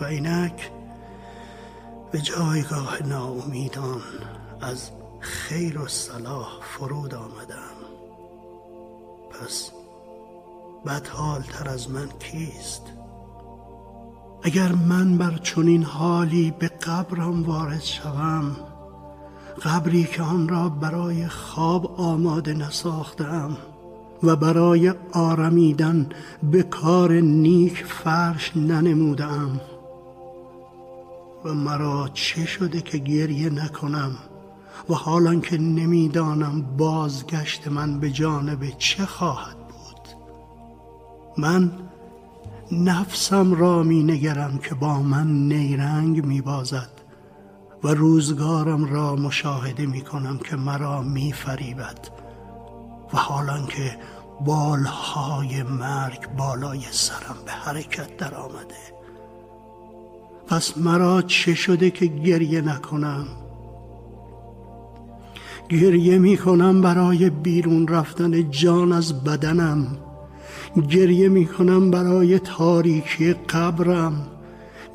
[0.00, 0.70] و اینک
[2.12, 4.02] به جایگاه ناامیدان
[4.60, 4.90] از
[5.20, 7.76] خیر و صلاح فرود آمدم.
[9.30, 9.70] پس
[10.86, 12.82] بدحال تر از من کیست؟
[14.42, 18.56] اگر من بر چنین حالی به قبرم وارد شوم
[19.62, 23.56] قبری که آن را برای خواب آماده نساختم
[24.22, 26.08] و برای آرمیدن
[26.42, 29.60] به کار نیک فرش ننمودم.
[31.44, 34.12] و مرا چه شده که گریه نکنم
[34.88, 40.08] و حالان که نمی‌دانم بازگشت من به جانب چه خواهد بود؟
[41.38, 41.72] من
[42.72, 46.90] نفسم را می نگرم که با من نیرنگ می بازد
[47.84, 52.08] و روزگارم را مشاهده می کنم که مرا می فریبد
[53.12, 53.98] و حالان که
[54.40, 58.99] بالهای مرگ بالای سرم به حرکت در آمده
[60.50, 63.26] پس مرا چه شده که گریه نکنم؟
[65.68, 69.86] گریه می کنم برای بیرون رفتن جان از بدنم.
[70.88, 74.26] گریه می کنم برای تاریکی قبرم.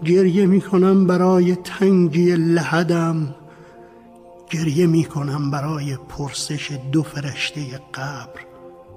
[0.06, 3.36] گریه می کنم برای تنگی لحدم.
[4.50, 7.62] گریه می کنم برای پرسش دو فرشته
[7.94, 8.42] قبر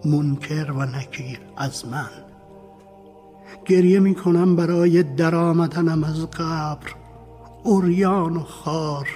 [0.05, 2.28] منکر و نکیر از من.
[3.69, 6.95] گریه می کنم برای درآمدنم از قبر.
[7.65, 9.09] اوریان و خار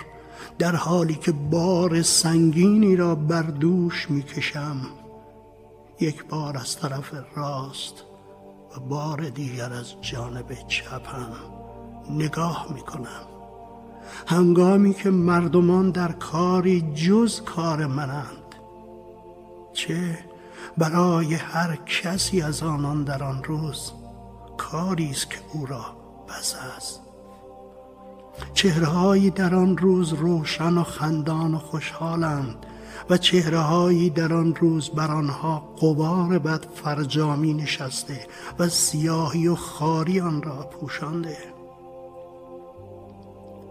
[0.59, 4.77] در حالی که بار سنگینی را بر دوش می کشم
[6.01, 7.95] یک بار از طرف راست
[8.77, 11.33] و بار دیگر از جانب چپم
[12.11, 13.27] نگاه می کنم
[14.27, 18.55] هنگامی که مردمان در کاری جز کار منند
[19.73, 20.19] چه
[20.79, 23.93] برای هر کسی از آنان در آن روز
[24.57, 25.85] کاری است که او را
[26.29, 27.01] بس است
[28.55, 32.67] چهرههایی در آن روز روشن و خندان و خوشحالند
[33.11, 38.27] و چهرههایی در آن روز بر آنها قبار بد فرجامی نشسته
[38.59, 41.39] و سیاهی و خاری آن را پوشانده.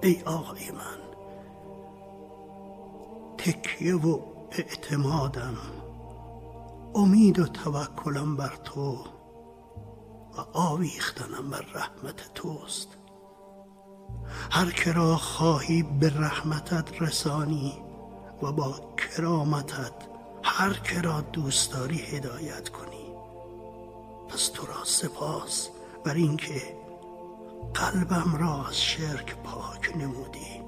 [0.03, 1.01] ای آقای من
[3.37, 4.19] تکیه و
[4.51, 5.57] اعتمادم
[6.95, 8.97] امید و توکلم بر تو.
[10.37, 12.87] و آویختنم بر رحمت توست.
[14.51, 17.73] هر که را خواهی به رحمتت رسانی
[18.41, 19.93] و با کرامتت
[20.43, 23.13] هر که را دوست داری هدایت کنی.
[24.29, 25.69] پس تو را سپاس
[26.03, 26.77] بر اینکه
[27.73, 30.61] قلبم را از شرک پاک نمودی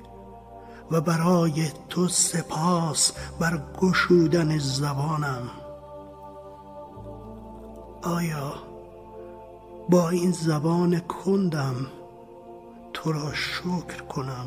[0.92, 5.50] و برای تو سپاس بر گشودن زبانم.
[8.04, 8.73] آیا
[9.90, 11.76] با این زبان کندم
[12.94, 14.46] تو را شکر کنم.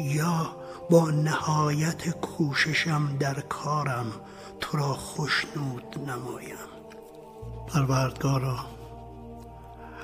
[0.00, 0.56] یا
[0.90, 4.06] با نهایت کوششم در کارم
[4.60, 6.56] تو را خوشنود نمایم.
[7.66, 8.56] پروردگارا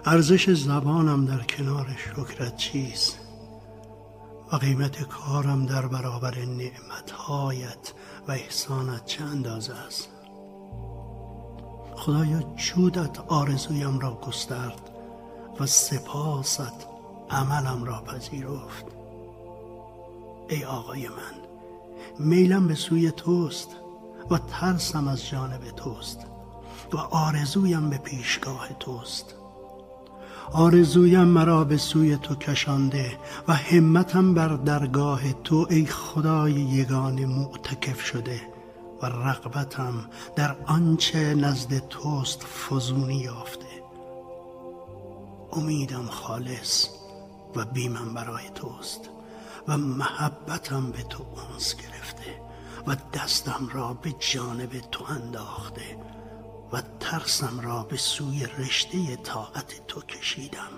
[0.05, 3.19] ارزش زبانم در کنار شکرت چیست؟
[4.53, 7.93] و قیمت کارم در برابر نعمتهایت
[8.29, 10.12] و احسانت چه اندازه است؟
[12.03, 14.91] خدایا جودت آرزویم را گسترد
[15.61, 16.87] و سپاست
[17.31, 18.85] عملم را پذیرفت.
[20.49, 21.35] ای آقای من
[22.19, 23.69] میلم به سوی توست
[24.31, 26.19] و ترسم از جانب توست
[26.93, 29.35] و آرزویم به پیشگاه توست.
[30.53, 38.01] آرزویم مرا به سوی تو کشانده و همتم بر درگاه تو ای خدای یگان معتکف
[38.01, 38.41] شده.
[39.03, 43.83] و رغبتم در آنچه نزد توست فزونی یافته.
[45.53, 46.89] امیدم خالص
[47.57, 49.11] و بیمم برای توست
[49.69, 52.41] و محبتم به تو اونس گرفته
[52.87, 55.99] و دستم را به جانب تو انداخته
[56.73, 60.73] و ترسم را به سوی رشته طاعت تو کشیدم.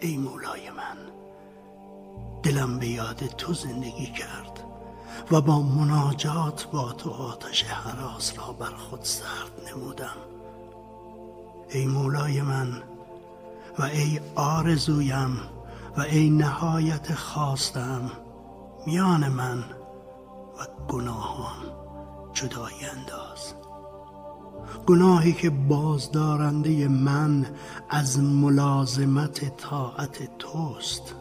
[0.00, 0.96] ای مولای من
[2.42, 4.53] دلم به یاد تو زندگی کرد.
[5.30, 10.16] و با مناجات با تو آتش حراس را بر خود سرد نمودم.
[11.68, 12.82] ای مولای من
[13.78, 15.40] و ای آرزویم
[15.96, 18.10] و ای نهایت خواستم
[18.86, 19.58] میان من
[20.58, 21.56] و گناهان
[22.32, 23.54] جدایی انداز.
[24.86, 27.46] گناهی که بازدارنده من
[27.90, 31.14] از ملازمت طاعت توست.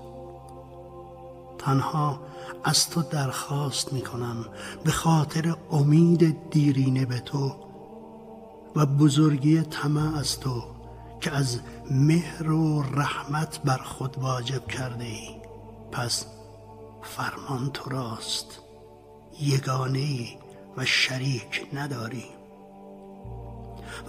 [1.58, 2.20] تنها
[2.64, 4.46] از تو درخواست می کنم
[4.84, 7.56] به خاطر امید دیرینه به تو
[8.76, 10.64] و بزرگی طمع از تو
[11.22, 11.60] که از
[11.92, 15.30] مهر و رحمت بر خود واجب کرده ای.
[15.92, 16.26] پس
[17.02, 18.60] فرمان تو راست.
[19.42, 20.28] یگانه ای
[20.78, 22.26] و شریک نداری.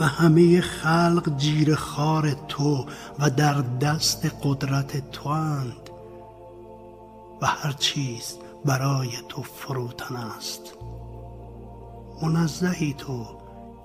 [0.01, 2.87] و همه خلق جیر خار تو
[3.19, 5.91] و در دست قدرت تو اند
[7.43, 10.75] و هر چیز برای تو فروتن است.
[12.23, 13.27] منزهی تو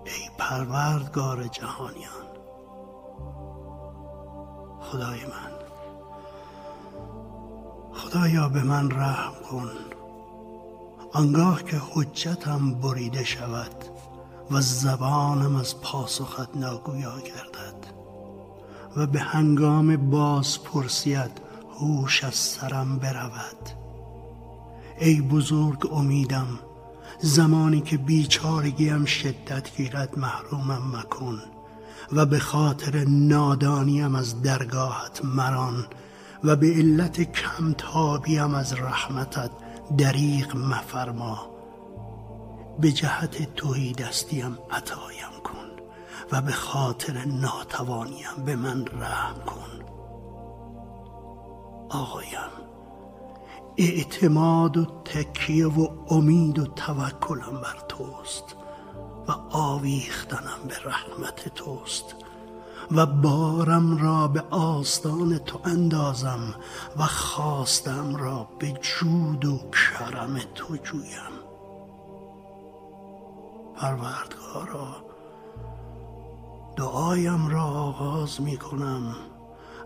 [0.06, 2.30] ای پروردگار جهانیان.
[4.80, 5.60] خدای من
[7.94, 9.70] خدایا به من رحم کن.
[11.14, 13.86] آنگاه که حجتم بریده شود
[14.52, 17.86] و زبانم از پاسخت ناگویا گردد
[18.96, 21.32] و به هنگام باز پرسیت
[21.80, 23.79] هوش از سرم برود.
[25.00, 26.60] ای بزرگ امیدم
[27.20, 31.40] زمانی که بیچارگیم شدت گیرد محرومم مکن
[32.12, 35.86] و به خاطر نادانیم از درگاهت مران
[36.44, 39.52] و به علت کمتابیم از رحمتت
[39.98, 41.50] دریغ مفرما.
[42.80, 45.70] به جهت توی دستیم عطایم کن
[46.32, 49.86] و به خاطر ناتوانیم به من رحم کن.
[51.90, 52.69] آقایم.
[53.80, 58.56] اعتماد و تکیه و امید و توکلم بر توست
[59.28, 62.16] و آویختنم به رحمت توست
[62.92, 66.56] و بارم را به آستان تو اندازم
[66.98, 71.40] و خواستم را به جود و کرم تو جویم.
[73.76, 74.96] پروردگارا
[76.76, 79.16] دعایم را آغاز می کنم.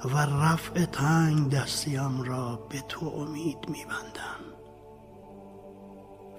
[0.05, 4.43] و رفع تنگ دستیم را به تو امید می بندم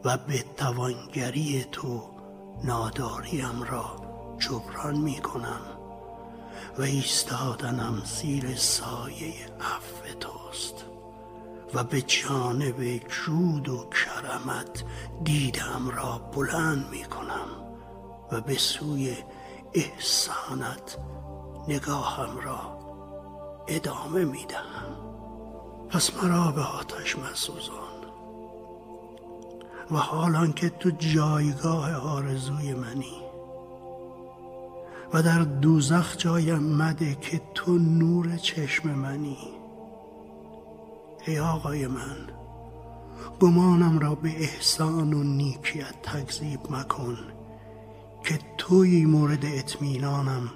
[0.04, 2.02] و به توانگری تو
[2.64, 3.84] ناداریم را
[4.38, 5.60] جبران می کنم
[6.78, 10.84] و ایستادنم زیر سایه عفو توست
[11.74, 14.84] و به جانب جود و کرمت
[15.24, 17.48] دیدم را بلند می کنم
[18.32, 19.16] و به سوی
[19.74, 20.98] احسانت
[21.68, 22.73] نگاهم را
[23.68, 24.96] ادامه می دهم
[25.88, 27.94] پس مرا به آتش مسوزان.
[29.90, 33.20] و حالان که تو جایگاه آرزوی منی
[35.12, 39.38] و در دوزخ جایم مده که تو نور چشم منی.
[41.26, 42.16] ای آقای من
[43.40, 47.16] گمانم را به احسان و نیکیت تکذیب مکن
[48.24, 50.50] که توی مورد اطمینانم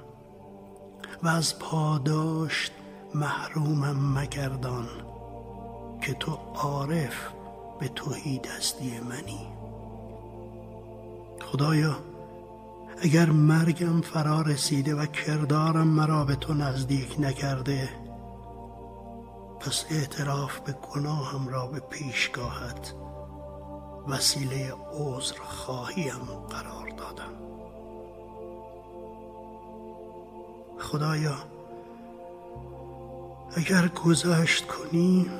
[1.22, 2.72] و از پاداشت
[3.14, 4.88] محرومم مگردان
[6.00, 7.28] که تو عارف
[7.80, 9.46] به توهی دستی منی.
[11.40, 11.96] خدایا
[13.02, 17.88] اگر مرگم فرا رسیده و کردارم مرا به تو نزدیک نکرده
[19.60, 22.94] پس اعتراف به گناهم را به پیشگاهت
[24.08, 27.32] وسیله عذر خواهیم قرار دادم.
[30.78, 31.34] خدایا
[33.56, 35.30] اگر گذشت کنی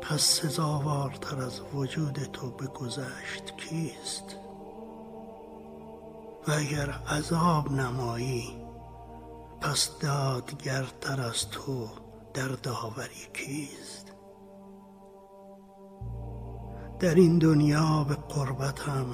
[0.00, 4.36] پس سزاوارتر از وجود تو به گذشت کیست؟
[6.48, 8.56] و اگر عذاب نمایی
[9.60, 11.88] پس دادگرتر از تو
[12.34, 14.12] در داوری کیست؟
[16.98, 19.06] در این دنیا به قربتم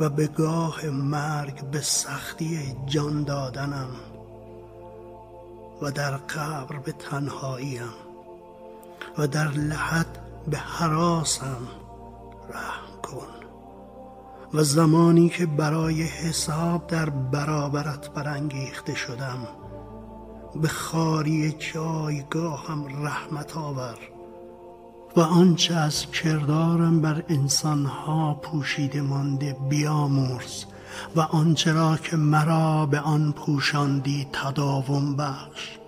[0.00, 4.13] و به گاه مرگ به سختی جان دادنم.
[5.82, 7.92] و در قبر به تنهاییم
[9.18, 10.18] و در لحد
[10.48, 11.68] به حراسم
[12.50, 13.26] رحم کن.
[14.54, 19.38] و زمانی که برای حساب در برابرت برانگیخته شدم
[20.54, 23.98] به خاری جایگاهم رحمت آور
[25.16, 30.64] و آنچه از کردارم بر انسانها پوشیده مانده بیامرز.
[31.16, 35.78] و آنچه را که مرا به آن پوشاندی تداوم بخش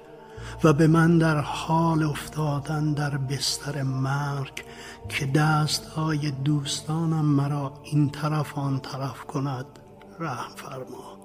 [0.64, 4.64] و به من در حال افتادن در بستر مرگ
[5.08, 9.66] که دستهای دوستانم مرا این طرف آن طرف کند
[10.20, 11.16] رحم فرما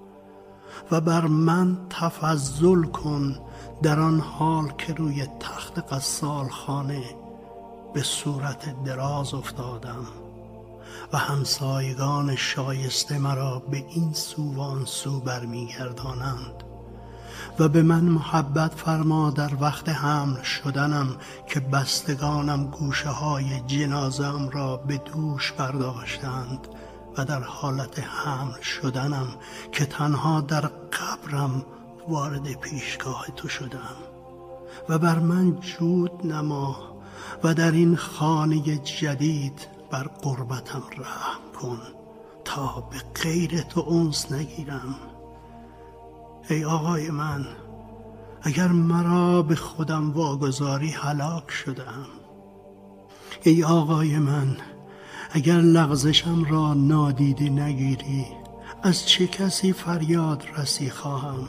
[0.91, 3.35] و بر من تفضل کن
[3.83, 7.03] در آن حال که روی تخت قصال خانه
[7.93, 10.07] به صورت دراز افتادم.
[11.13, 16.63] و همسایگان شایسته مرا به این سو و آن سو برمیگردانند
[17.59, 21.15] و به من محبت فرما در وقت حمل شدنم
[21.47, 26.67] که بستگانم گوشه های جنازم را به دوش برداشتند
[27.17, 29.27] و در حالت حمل شدنم
[29.71, 31.65] که تنها در قبرم
[32.07, 33.95] وارد پیشگاه تو شدم
[34.89, 36.75] و بر من جود نما
[37.43, 41.79] و در این خانه جدید بر قربتم رحم کن
[42.45, 44.95] تا به غیر تو اونس نگیرم.
[46.49, 47.47] ای آقای من
[48.41, 52.05] اگر مرا به خودم واگذاری هلاک شدم
[53.43, 54.57] ای آقای من
[55.31, 58.25] اگر لغزشم را نادیده نگیری
[58.83, 61.47] از چه کسی فریاد رسی خواهم؟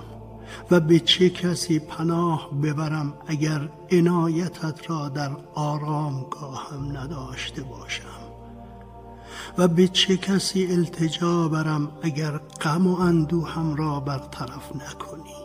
[0.70, 8.31] و به چه کسی پناه ببرم اگر عنایتت را در آرامگاهم نداشته باشم؟
[9.58, 15.42] و به چه کسی التجا برم اگر غم و اندوهم را برطرف نکنی؟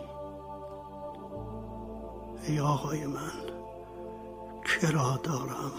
[2.47, 3.31] ای آقای من
[4.65, 5.71] کرا دارم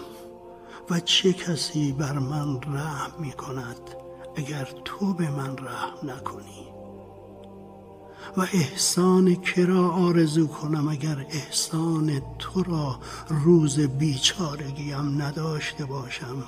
[0.89, 3.95] و چه کسی بر من رحم می کند
[4.35, 6.69] اگر تو به من رحم نکنی؟
[8.37, 12.99] و احسان کرا آرزو کنم اگر احسان تو را
[13.29, 16.43] روز بیچارگیم نداشته باشم.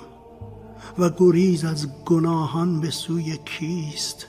[0.98, 4.26] و گریز از گناهان به سوی کیست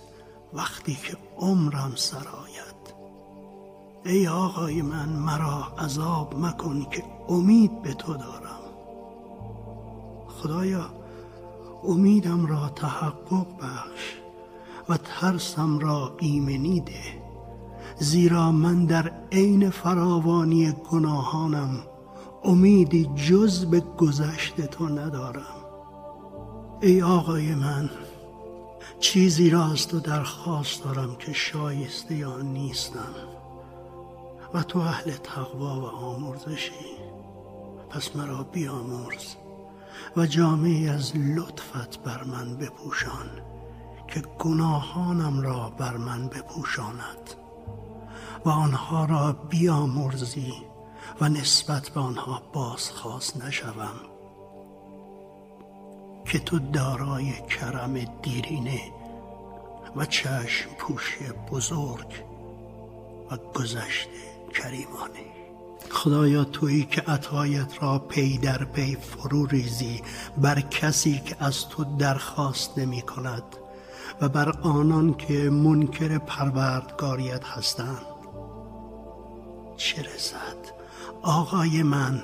[0.54, 2.74] وقتی که عمرم سرآید
[4.06, 8.60] ای آقای من مرا عذاب مکن که امید به تو دارم.
[10.28, 10.86] خدایا
[11.84, 14.16] امیدم را تحقق بخش
[14.90, 17.24] و ترسم را ایمنی ده.
[18.00, 21.84] زیرا من در عین فراوانی گناهانم
[22.44, 25.63] امیدی جز به گذشت تو ندارم.
[26.82, 27.90] ای آقای من
[29.00, 33.14] چیزی را از تو درخواست دارم که شایسته یا نیستم
[34.54, 36.94] و تو اهل تقوا و آمرزشی.
[37.90, 39.36] پس مرا بیامرز
[40.18, 43.30] و جامعه از لطفت بر من بپوشان
[44.08, 47.36] که گناهانم را بر من بپوشاند
[48.46, 50.54] و آنها را بیامرزی
[51.22, 54.13] و نسبت به آنها بازخواست نشوم.
[56.26, 58.82] که تو دارای کرم دیرینه
[59.96, 62.24] و چشم پوشی بزرگ
[63.32, 64.10] و گذشته
[64.54, 65.34] کریمانه.
[65.92, 70.02] خدایا تویی که عطایت را پی در پی فرو ریزی
[70.38, 73.44] بر کسی که از تو درخواست نمی کند
[74.22, 78.06] و بر آنان که منکر پروردگاریت هستند.
[79.78, 80.58] چه رسد؟
[81.22, 82.22] آقای من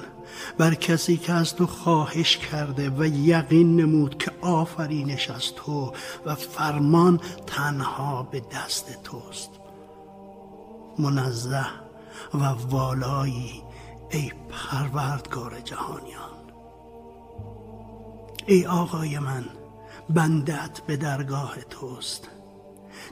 [0.57, 5.93] بر کسی که از تو خواهش کرده و یقین نمود که آفرینش از تو
[6.25, 9.49] و فرمان تنها به دست توست.
[10.99, 11.65] منزه
[12.33, 13.63] و والایی
[14.09, 16.29] ای پروردگار جهانیان.
[18.47, 19.45] ای آقای من
[20.09, 22.27] بندت به درگاه توست.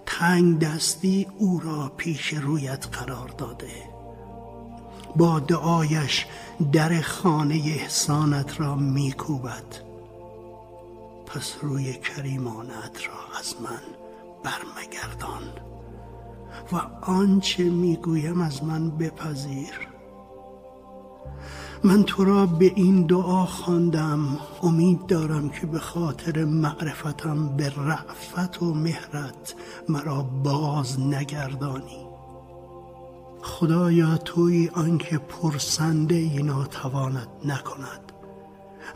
[0.06, 3.97] تنگ دستی او را پیش رویت قرار داده.
[5.18, 6.26] با دعایش
[6.72, 9.88] در خانه احسانت را میکوبد.
[11.26, 13.82] پس روی کریمانت را از من
[14.44, 15.44] برمگردان
[16.72, 16.76] و
[17.12, 19.88] آنچه می‌گویم از من بپذیر.
[21.84, 24.38] من تو را به این دعا خواندم.
[24.64, 29.56] امید دارم که به خاطر معرفتم به رعفت و مهرت
[29.90, 32.07] مرا باز نگردانی.
[33.42, 38.12] خدایا توی آنکه پرسنده ای ناتوانت نکند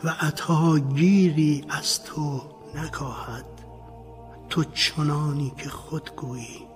[0.04, 2.42] و عطا گیری از تو
[2.74, 3.44] نکاهد.
[4.48, 6.66] تو چنانی که خود گویی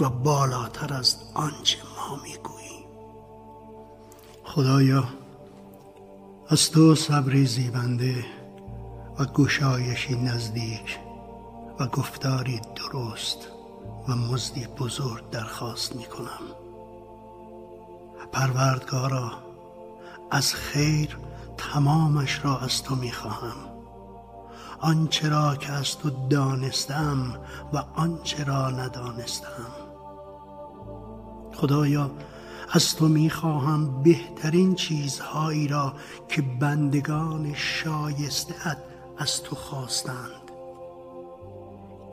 [0.00, 2.84] و بالاتر از آنچه ما می‌گویی.
[4.44, 5.04] خدایا
[6.48, 8.24] از تو صبری زیبنده
[9.18, 10.98] و گشایشی نزدیک
[11.80, 13.48] و گفتاری درست
[14.08, 16.61] و مزدی بزرگ درخواست می کنم
[18.32, 19.32] پروردگارا
[20.30, 21.16] از خیر
[21.58, 23.56] تمامش را از تو می خواهم
[24.80, 27.34] آنچه را که از تو دانستم
[27.72, 29.66] و آنچه را ندانستم.
[31.54, 32.10] خدایا
[32.72, 35.92] از تو می‌خواهم بهترین چیزهایی را
[36.28, 38.54] که بندگان شایسته
[39.18, 40.50] از تو خواستند.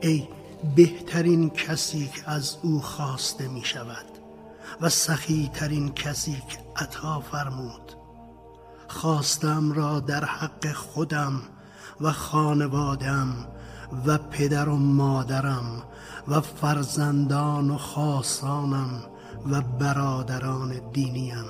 [0.00, 0.28] ای
[0.76, 4.09] بهترین کسی که از او خواسته می شود
[4.80, 7.92] و سخی ترین کسی که عطا فرمود.
[8.88, 11.42] خواستم را در حق خودم
[12.00, 13.46] و خانوادم
[14.06, 15.82] و پدر و مادرم
[16.28, 19.02] و فرزندان و خاصانم
[19.50, 21.44] و برادران دینیم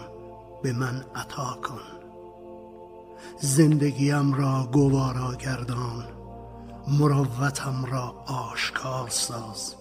[0.62, 1.80] به من عطا کن.
[3.40, 6.04] زندگیم را گوارا گردان
[6.88, 9.79] مروتم را آشکار ساز.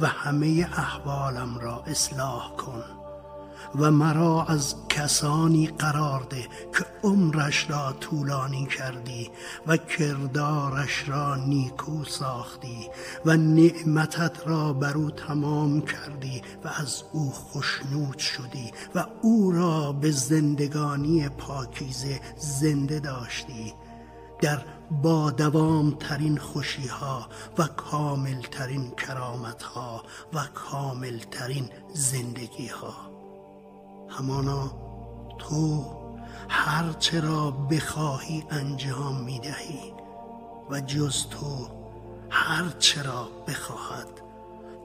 [0.00, 2.82] و همه احوالم را اصلاح کن
[3.74, 6.42] و مرا از کسانی قرار ده
[6.78, 9.30] که عمرش را طولانی کردی
[9.66, 12.88] و کردارش را نیکو ساختی
[13.24, 19.92] و نعمتت را بر او تمام کردی و از او خشنود شدی و او را
[19.92, 23.74] به زندگانی پاکیزه زنده داشتی.
[24.40, 24.58] در
[24.90, 27.28] با دوام ترین خوشی ها
[27.58, 30.02] و کامل ترین کرامت ها
[30.34, 32.94] و کامل ترین زندگی ها
[34.08, 34.70] همانا
[35.38, 35.84] تو
[36.48, 39.92] هرچه را بخواهی انجام می دهی
[40.70, 41.68] و جز تو
[42.30, 44.08] هرچه را بخواهد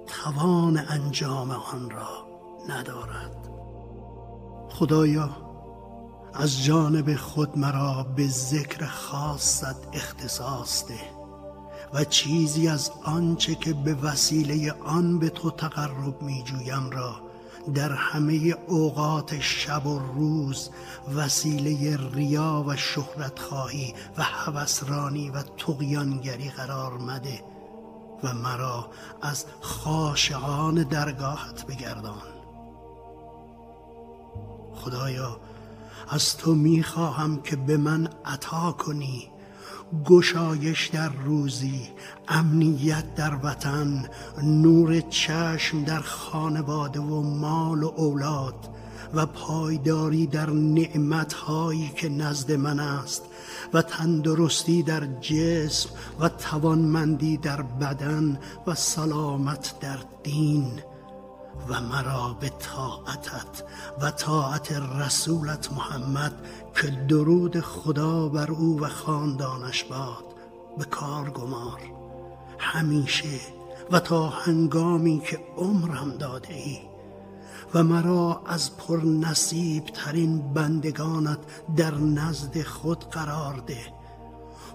[0.07, 2.27] توان انجام آن را
[2.69, 3.49] ندارد.
[4.69, 5.42] خدایا
[6.33, 10.99] از جانب خود مرا به ذکر خاصت اختصاص ده
[11.93, 17.15] و چیزی از آنچه که به وسیله آن به تو تقرب می جویم را
[17.73, 20.69] در همه اوقات شب و روز
[21.15, 27.43] وسیله ریا و شهرت خواهی و هوسرانی و تقیانگری قرار مده
[28.23, 28.89] و مرا
[29.21, 32.21] از خاشعان درگاهت بگردان.
[34.75, 35.39] خدایا
[36.13, 39.29] از تو می‌خواهم که به من عطا کنی.
[40.05, 41.81] گشایش در روزی
[42.27, 44.05] امنیت در وطن
[44.43, 48.69] نور چشم در خانواده و مال و اولاد
[49.13, 53.23] و پایداری در نعمتهایی که نزد من است
[53.73, 55.89] و تندرستی در جسم
[56.19, 60.71] و توانمندی در بدن و سلامت در دین.
[61.69, 63.63] و مرا به طاعتت
[64.01, 66.33] و طاعت رسولت محمد
[66.75, 70.25] که درود خدا بر او و خاندانش باد
[70.77, 71.81] به کار گمار.
[72.57, 73.39] همیشه
[73.91, 76.79] و تا هنگامی که عمرم داده ای
[77.73, 81.39] و مرا از پر نصیب ترین بندگانت
[81.75, 83.93] در نزد خود قرار ده.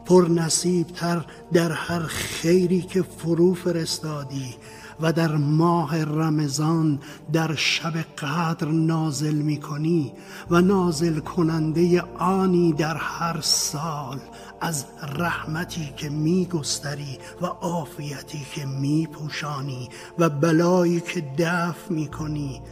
[0.05, 4.57] پر نصیب تر در هر خیری که فرو فرستادی
[5.01, 7.01] و در ماه رمضان
[7.33, 10.13] در شب قدر نازل می کنی
[10.51, 14.21] و نازل کننده آنی در هر سال
[14.61, 14.85] از
[15.19, 19.89] رحمتی که می گستری و عافیتی که می پوشانی
[20.19, 22.63] و بلایی که دفع می کنی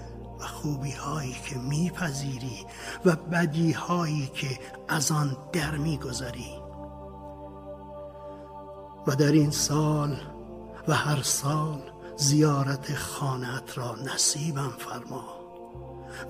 [0.40, 2.66] و خوبی هایی که میپذیری
[3.04, 4.58] و بدی هایی که
[4.88, 6.50] از آن در می‌گذاری
[9.06, 10.16] و در این سال
[10.88, 11.78] و هر سال
[12.16, 15.24] زیارت خانت را نصیبم فرما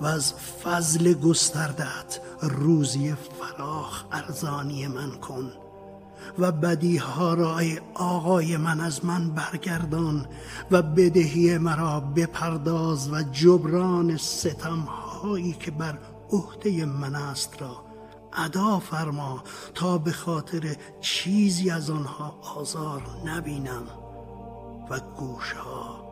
[0.01, 5.51] و از فضل گستردت روزی فراخ ارزانی من کن
[6.39, 10.27] و بدیها را ای آقای من از من برگردان
[10.71, 15.97] و بدهی مرا بپرداز و جبران ستم هایی که بر
[16.31, 17.83] عهده من است را
[18.33, 19.43] ادا فرما
[19.75, 24.06] تا به خاطر چیزی از آنها آزار نبینم.
[24.89, 26.07] و گوشها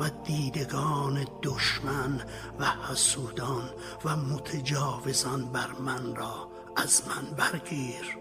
[0.00, 2.20] و دیدگان دشمن
[2.60, 3.70] و حسودان
[4.04, 8.18] و متجاوزان بر من را از من برگیر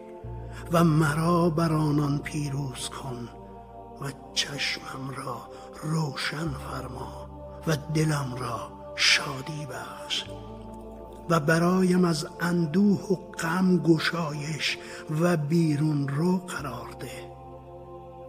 [0.71, 3.29] و مرا بر آنان پیروز کن
[4.01, 5.49] و چشمم را
[5.83, 7.29] روشن فرما
[7.67, 10.23] و دلم را شادی بخش
[11.29, 14.77] و برایم از اندوه و غم گشایش
[15.21, 17.24] و بیرون رو قرار ده.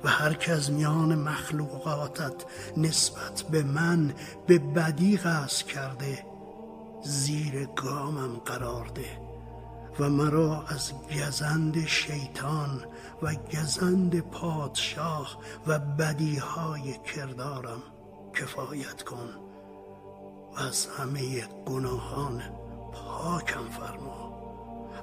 [0.06, 2.44] و هر که از میان مخلوقاتت
[2.76, 4.14] نسبت به من
[4.46, 6.26] به بدی قصد کرده
[7.02, 9.20] زیر گامم قرار ده
[10.00, 12.84] و مرا از گزند شیطان
[13.22, 17.82] و گزند پادشاه و بدیهای کردارم
[18.34, 19.28] کفایت کن
[20.56, 22.42] و از همه گناهان
[22.92, 24.32] پاکم فرما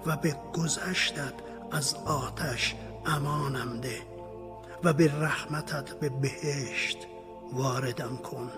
[0.05, 1.33] و به گذشتت
[1.71, 2.75] از آتش
[3.05, 4.12] امانم ده.
[4.83, 6.97] و به رحمتت به بهشت
[7.53, 8.49] واردم کن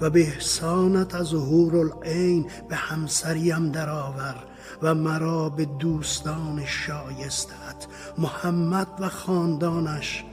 [0.00, 4.36] و به احسانت از ظهور العین به همسریم درآور
[4.82, 7.86] و مرا به دوستان شایستت
[8.18, 10.24] محمد و خاندانش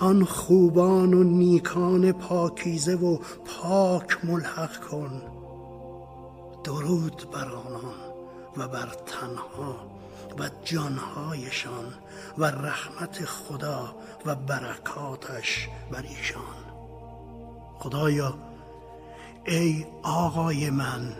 [0.00, 5.22] آن خوبان و نیکان پاکیزه و پاک ملحق کن.
[6.64, 7.94] درود بر آنان
[8.56, 9.93] و بر تنها
[10.38, 11.94] و جانهایشان
[12.38, 13.94] و رحمت خدا
[14.26, 16.64] و برکاتش بر ایشان.
[17.78, 18.34] خدایا
[19.46, 21.12] ای آقای من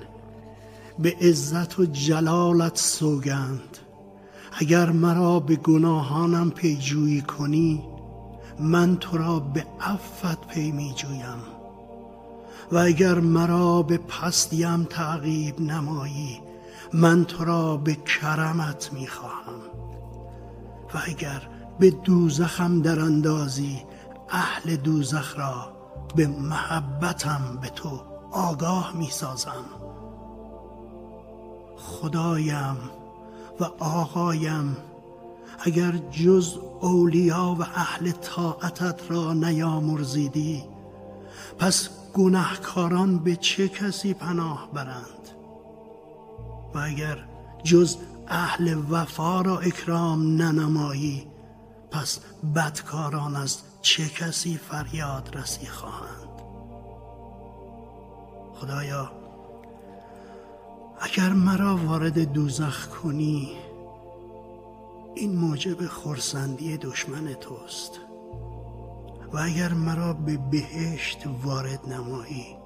[0.98, 3.78] به عزت و جلالت سوگند.
[4.52, 7.84] اگر مرا به گناهانم پیجویی کنی
[8.60, 11.42] من تو را به عفت پی می جویم.
[12.72, 16.40] و اگر مرا به پستیم تعقیب نمایی
[16.94, 19.60] من تو را به کرمت می‌خواهم.
[20.94, 21.42] و اگر
[21.78, 23.82] به دوزخم در اندازی
[24.30, 25.72] اهل دوزخ را
[26.16, 29.64] به محبتم به تو آگاه می‌سازم.
[31.76, 32.76] خدایم
[33.60, 34.76] و آقایم
[35.60, 40.64] اگر جز اولیا و اهل طاعتت را نیامرزیدی
[41.58, 45.13] پس گناهکاران به چه کسی پناه برند؟
[46.74, 47.24] و اگر
[47.64, 47.96] جز
[48.28, 51.26] اهل وفا را اکرام ننمایی
[51.90, 52.20] پس
[52.54, 56.28] بدکاران از چه کسی فریاد رسی خواهند؟
[58.54, 59.12] خدایا
[61.00, 63.52] اگر مرا وارد دوزخ کنی
[65.14, 68.00] این موجب خورسندی دشمن توست.
[69.32, 72.56] و اگر مرا به بهشت وارد نمایی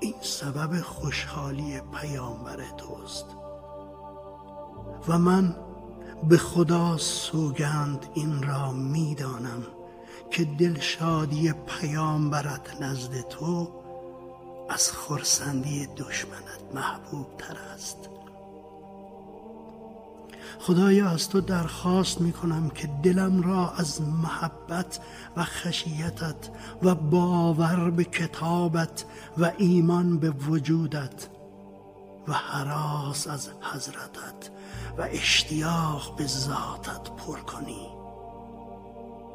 [0.00, 3.26] این سبب خوشحالی پیامبر توست.
[5.08, 5.56] و من
[6.28, 9.62] به خدا سوگند این را می‌دانم
[10.30, 13.68] که دلشادی پیامبرت نزد تو
[14.68, 18.08] از خورسندی دشمنت محبوب تر است.
[20.60, 25.00] خدایا از تو درخواست می کنم که دلم را از محبت
[25.36, 26.50] و خشیتت
[26.82, 29.04] و باور به کتابت
[29.38, 31.28] و ایمان به وجودت
[32.28, 34.50] و حراس از حضرتت
[34.98, 37.86] و اشتیاق به ذاتت پر کنی.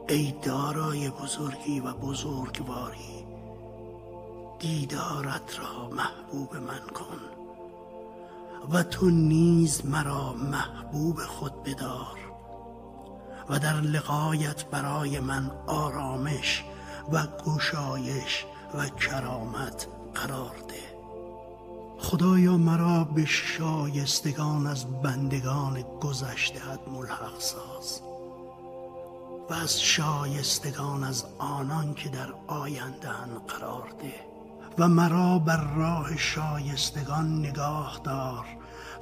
[0.09, 3.25] ای دارای بزرگی و بزرگواری
[4.59, 7.30] دیدارت را محبوب من کن.
[8.69, 12.17] و تو نیز مرا محبوب خود بدار
[13.49, 16.63] و در لقایت برای من آرامش
[17.11, 20.91] و گشایش و کرامت قرار ده.
[21.99, 28.01] خدایا مرا به شایستگان از بندگان گذشتهت ملحق ساز
[29.49, 34.30] و از شایستگان از آنان که در آیندن قرار ده.
[34.77, 38.45] و مرا بر راه شایستگان نگاه دار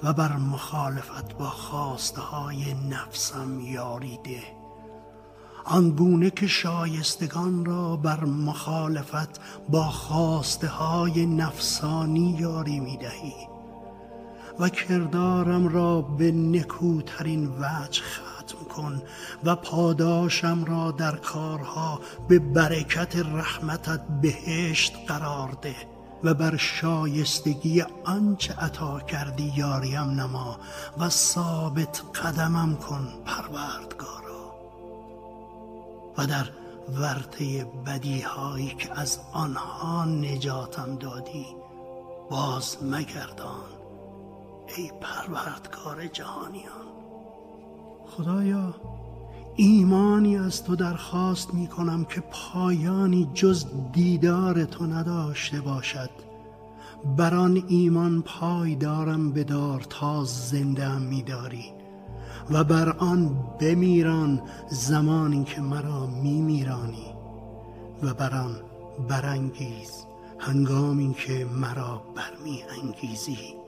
[0.03, 4.59] و بر مخالفت با خواسته های نفسم یاری ده.
[5.65, 13.33] آنگونه که شایستگان را بر مخالفت با خواسته های نفسانی یاری می دهی
[14.59, 18.03] و کردارم را به نکوترین وجه
[18.69, 19.01] کن
[19.43, 25.75] و پاداشم را در کارها به برکت رحمتت بهشت قرار ده
[26.23, 30.59] و بر شایستگی آنچه عطا کردی یاریم نما
[30.97, 34.55] و ثابت قدمم کن پروردگارا.
[36.17, 36.49] و در
[36.93, 41.45] ورطه بدیهایی که از آنها نجاتم دادی
[42.29, 43.69] باز مگردان
[44.77, 46.88] ای پروردگار جهانیان.
[48.17, 48.75] خدایا
[49.55, 56.09] ایمانی از تو درخواست می کنم که پایانی جز دیدار تو نداشته باشد.
[57.17, 61.65] بر آن ایمان پای دارم بدار تا زنده می داری
[62.51, 67.13] و بر آن بمیران زمانی که مرا می میرانی
[68.03, 68.55] و بر آن
[69.07, 70.05] برانگیز
[70.39, 73.58] هنگامی که مرا برمی انگیزی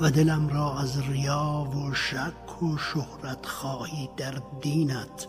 [0.00, 5.26] و دلم را از ریا و شک و شهرت خواهی در دینت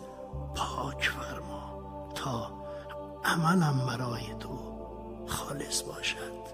[0.54, 1.82] پاک فرما
[2.14, 2.50] تا
[3.24, 4.58] عملم برای تو
[5.26, 6.46] خالص باشد.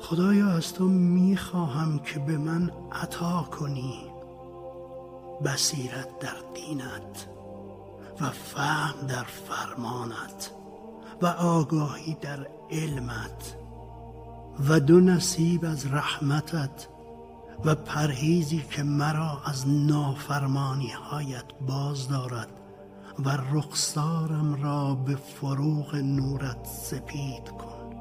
[0.00, 4.12] خدایا از تو می‌خواهم که به من عطا کنی
[5.44, 7.28] بصیرت در دینت
[8.20, 10.50] و فهم در فرمانت
[11.22, 13.61] و آگاهی در علمت.
[14.60, 16.88] و دو نصیب از رحمتت
[17.64, 22.48] و پرهیزی که مرا از نافرمانی هایت باز دارد
[23.18, 27.96] و رخسارم را به فروغ نورت سپید کن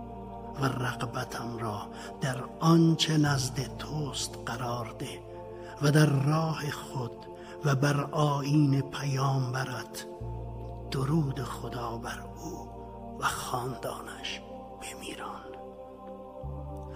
[0.62, 1.88] و رقبتم را
[2.22, 5.20] در آنچه نزد توست قرار ده
[5.82, 7.12] و در راه خود
[7.66, 10.06] و بر آین پیامبرت
[10.91, 12.70] درود خدا بر او
[13.20, 14.41] و خاندانش
[14.82, 15.51] بمیران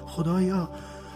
[0.08, 0.70] خدایا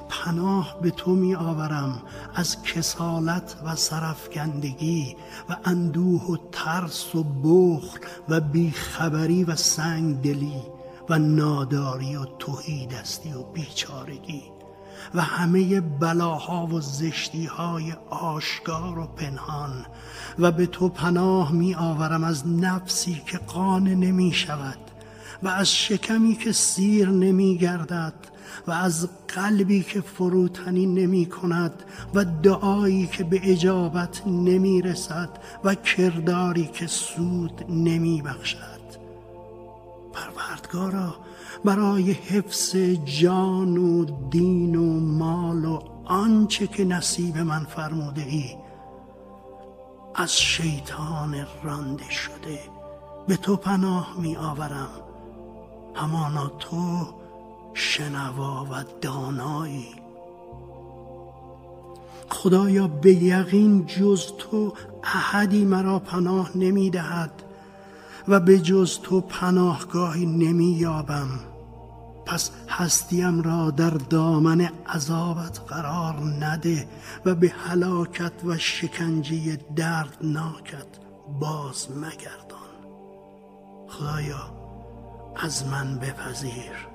[0.09, 2.01] پناه به تو می آورم
[2.35, 5.15] از کسالت و سرفکندگی
[5.49, 10.61] و اندوه و ترس و بخل و بیخبری و سنگ دلی
[11.09, 14.43] و ناداری و توهی دستی و بیچارگی
[15.15, 19.85] و همه بلاها و زشتی های آشکار و پنهان
[20.39, 24.77] و به تو پناه می آورم از نفسی که قانه نمی شود
[25.43, 28.13] و از شکمی که سیر نمی گردد
[28.68, 31.84] و از قلبی که فروتنی نمی کند
[32.14, 35.30] و دعایی که به اجابت نمی رسد
[35.64, 38.80] و کرداری که سود نمی بخشد.
[40.14, 41.16] پروردگارا
[41.66, 48.55] برای حفظ جان و دین و مال و آنچه که نصیب من فرموده ای
[50.16, 52.60] از شیطان رانده شده
[53.28, 54.89] به تو پناه می آورم.
[55.95, 57.07] همانا تو
[57.80, 59.88] شنوا و دانایی
[62.30, 64.73] خدایا به یقین جز تو
[65.03, 67.43] احدی مرا پناه نمی دهد
[68.27, 71.30] و به جز تو پناهگاهی نمی یابم
[72.25, 76.88] پس هستیم را در دامن عذابت قرار نده
[77.25, 80.88] و به هلاکت و شکنجه دردناکت
[81.39, 82.59] باز مگردان.
[83.88, 84.53] خدایا
[85.36, 86.88] از من بپذیر.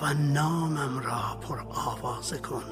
[0.00, 2.62] و نامم را پر آواز کن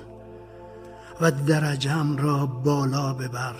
[1.20, 3.56] و درجم را بالا ببر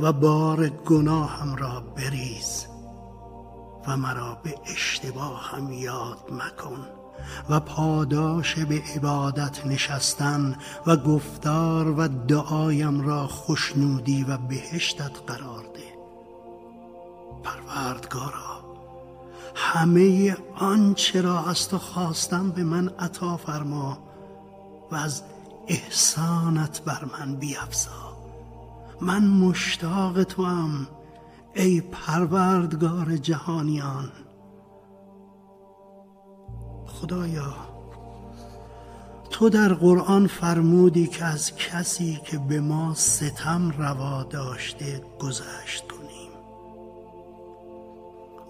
[0.00, 2.66] و بار گناهم را بریز
[3.86, 6.86] و مرا به اشتباهم یاد مکن
[7.50, 10.56] و پاداش به عبادت نشستن
[10.86, 15.96] و گفتار و دعایم را خوشنودی و بهشتت قرار ده.
[17.44, 18.65] پروردگارا
[19.58, 23.98] همه آنچه را از تو خواستم به من عطا فرما
[24.90, 25.22] و از
[25.68, 28.16] احسانت بر من بیافزا
[29.00, 30.86] من مشتاق تو هم
[31.54, 34.12] ای پروردگار جهانیان.
[36.86, 37.54] خدایا
[39.30, 46.30] تو در قرآن فرمودی که از کسی که به ما ستم روا داشته گذشت کنیم.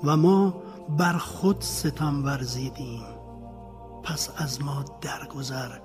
[0.05, 3.05] و ما بر خود ستم ورزیدیم.
[4.03, 5.79] پس از ما درگذر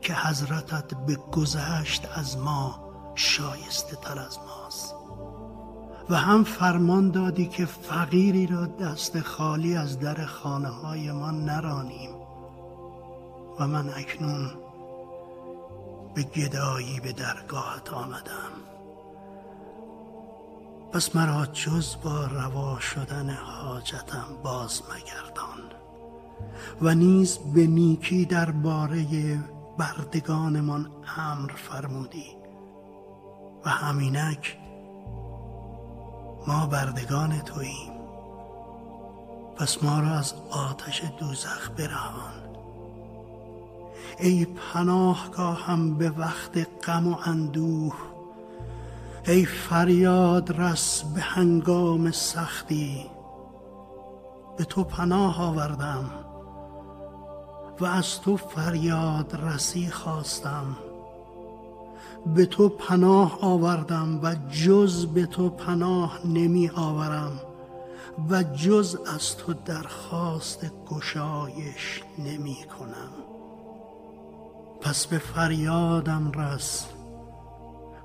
[0.00, 4.94] که حضرتت به گذشت از ما شایسته تر از ماست.
[6.10, 12.10] و هم فرمان دادی که فقیری را دست خالی از در خانه های ما نرانیم.
[13.58, 14.50] و من اکنون
[16.14, 18.71] به گدایی به درگاهت آمدم.
[20.92, 25.58] پس مرا جز با روا شدن حاجتم باز مگردان
[26.82, 29.04] و نیز به نیکی درباره
[29.78, 32.36] بردگانمان امر فرمودی
[33.64, 34.58] و همینک
[36.46, 37.92] ما بردگان توییم.
[39.56, 42.32] پس ما را از آتش دوزخ برهان.
[44.18, 48.11] ای پناهگاهم به وقت غم و اندوه
[49.26, 53.10] ای فریاد رس به هنگام سختی
[54.56, 56.10] به تو پناه آوردم
[57.80, 60.76] و از تو فریاد رسی خواستم.
[62.26, 67.40] به تو پناه آوردم و جز به تو پناه نمی آورم
[68.30, 73.12] و جز از تو درخواست گشایش نمی کنم.
[74.80, 76.86] پس به فریادم رس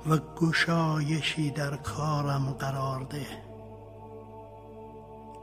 [0.08, 3.28] و گشایشی در کارم قرار ده.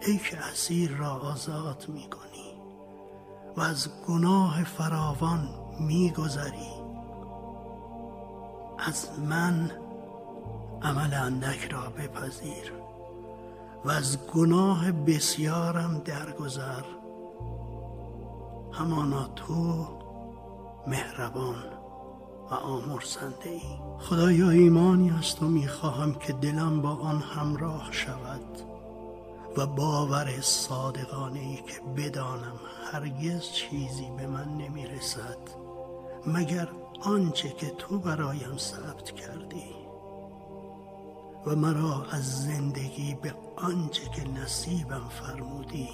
[0.07, 2.55] ای که اسیر را آزاد می کنی
[3.57, 5.49] و از گناه فراوان
[5.81, 6.85] می گذری
[8.79, 9.71] از من
[10.83, 12.73] عمل اندک را بپذیر
[13.85, 16.85] و از گناه بسیارم درگذر.
[18.73, 19.87] همانا تو
[20.87, 21.74] مهربان.
[22.51, 23.61] و آمرزنده ای.
[23.99, 28.59] خدایا ایمانی است و می‌خواهم که دلم با آن همراه شود
[29.57, 32.61] و باور صادقانه ای که بدانم
[32.93, 35.39] هرگز چیزی به من نمی‌رسد
[36.27, 36.69] مگر
[37.01, 39.85] آنچه که تو برایم ثبت کردی.
[41.47, 45.89] و مرا از زندگی به آنچه که نصیبم فرمودی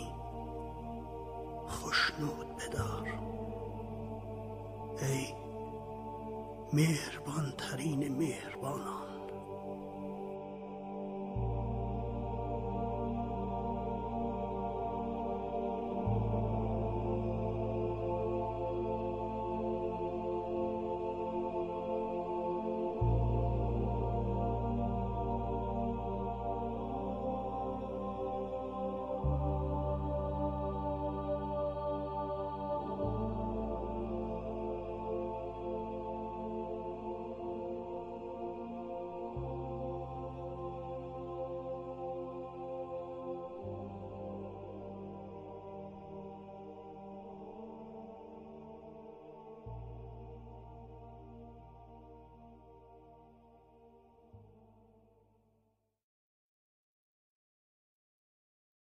[1.69, 3.09] خشنود بدار.
[5.03, 5.27] ای
[6.73, 9.10] مهربان ترین مهربانان.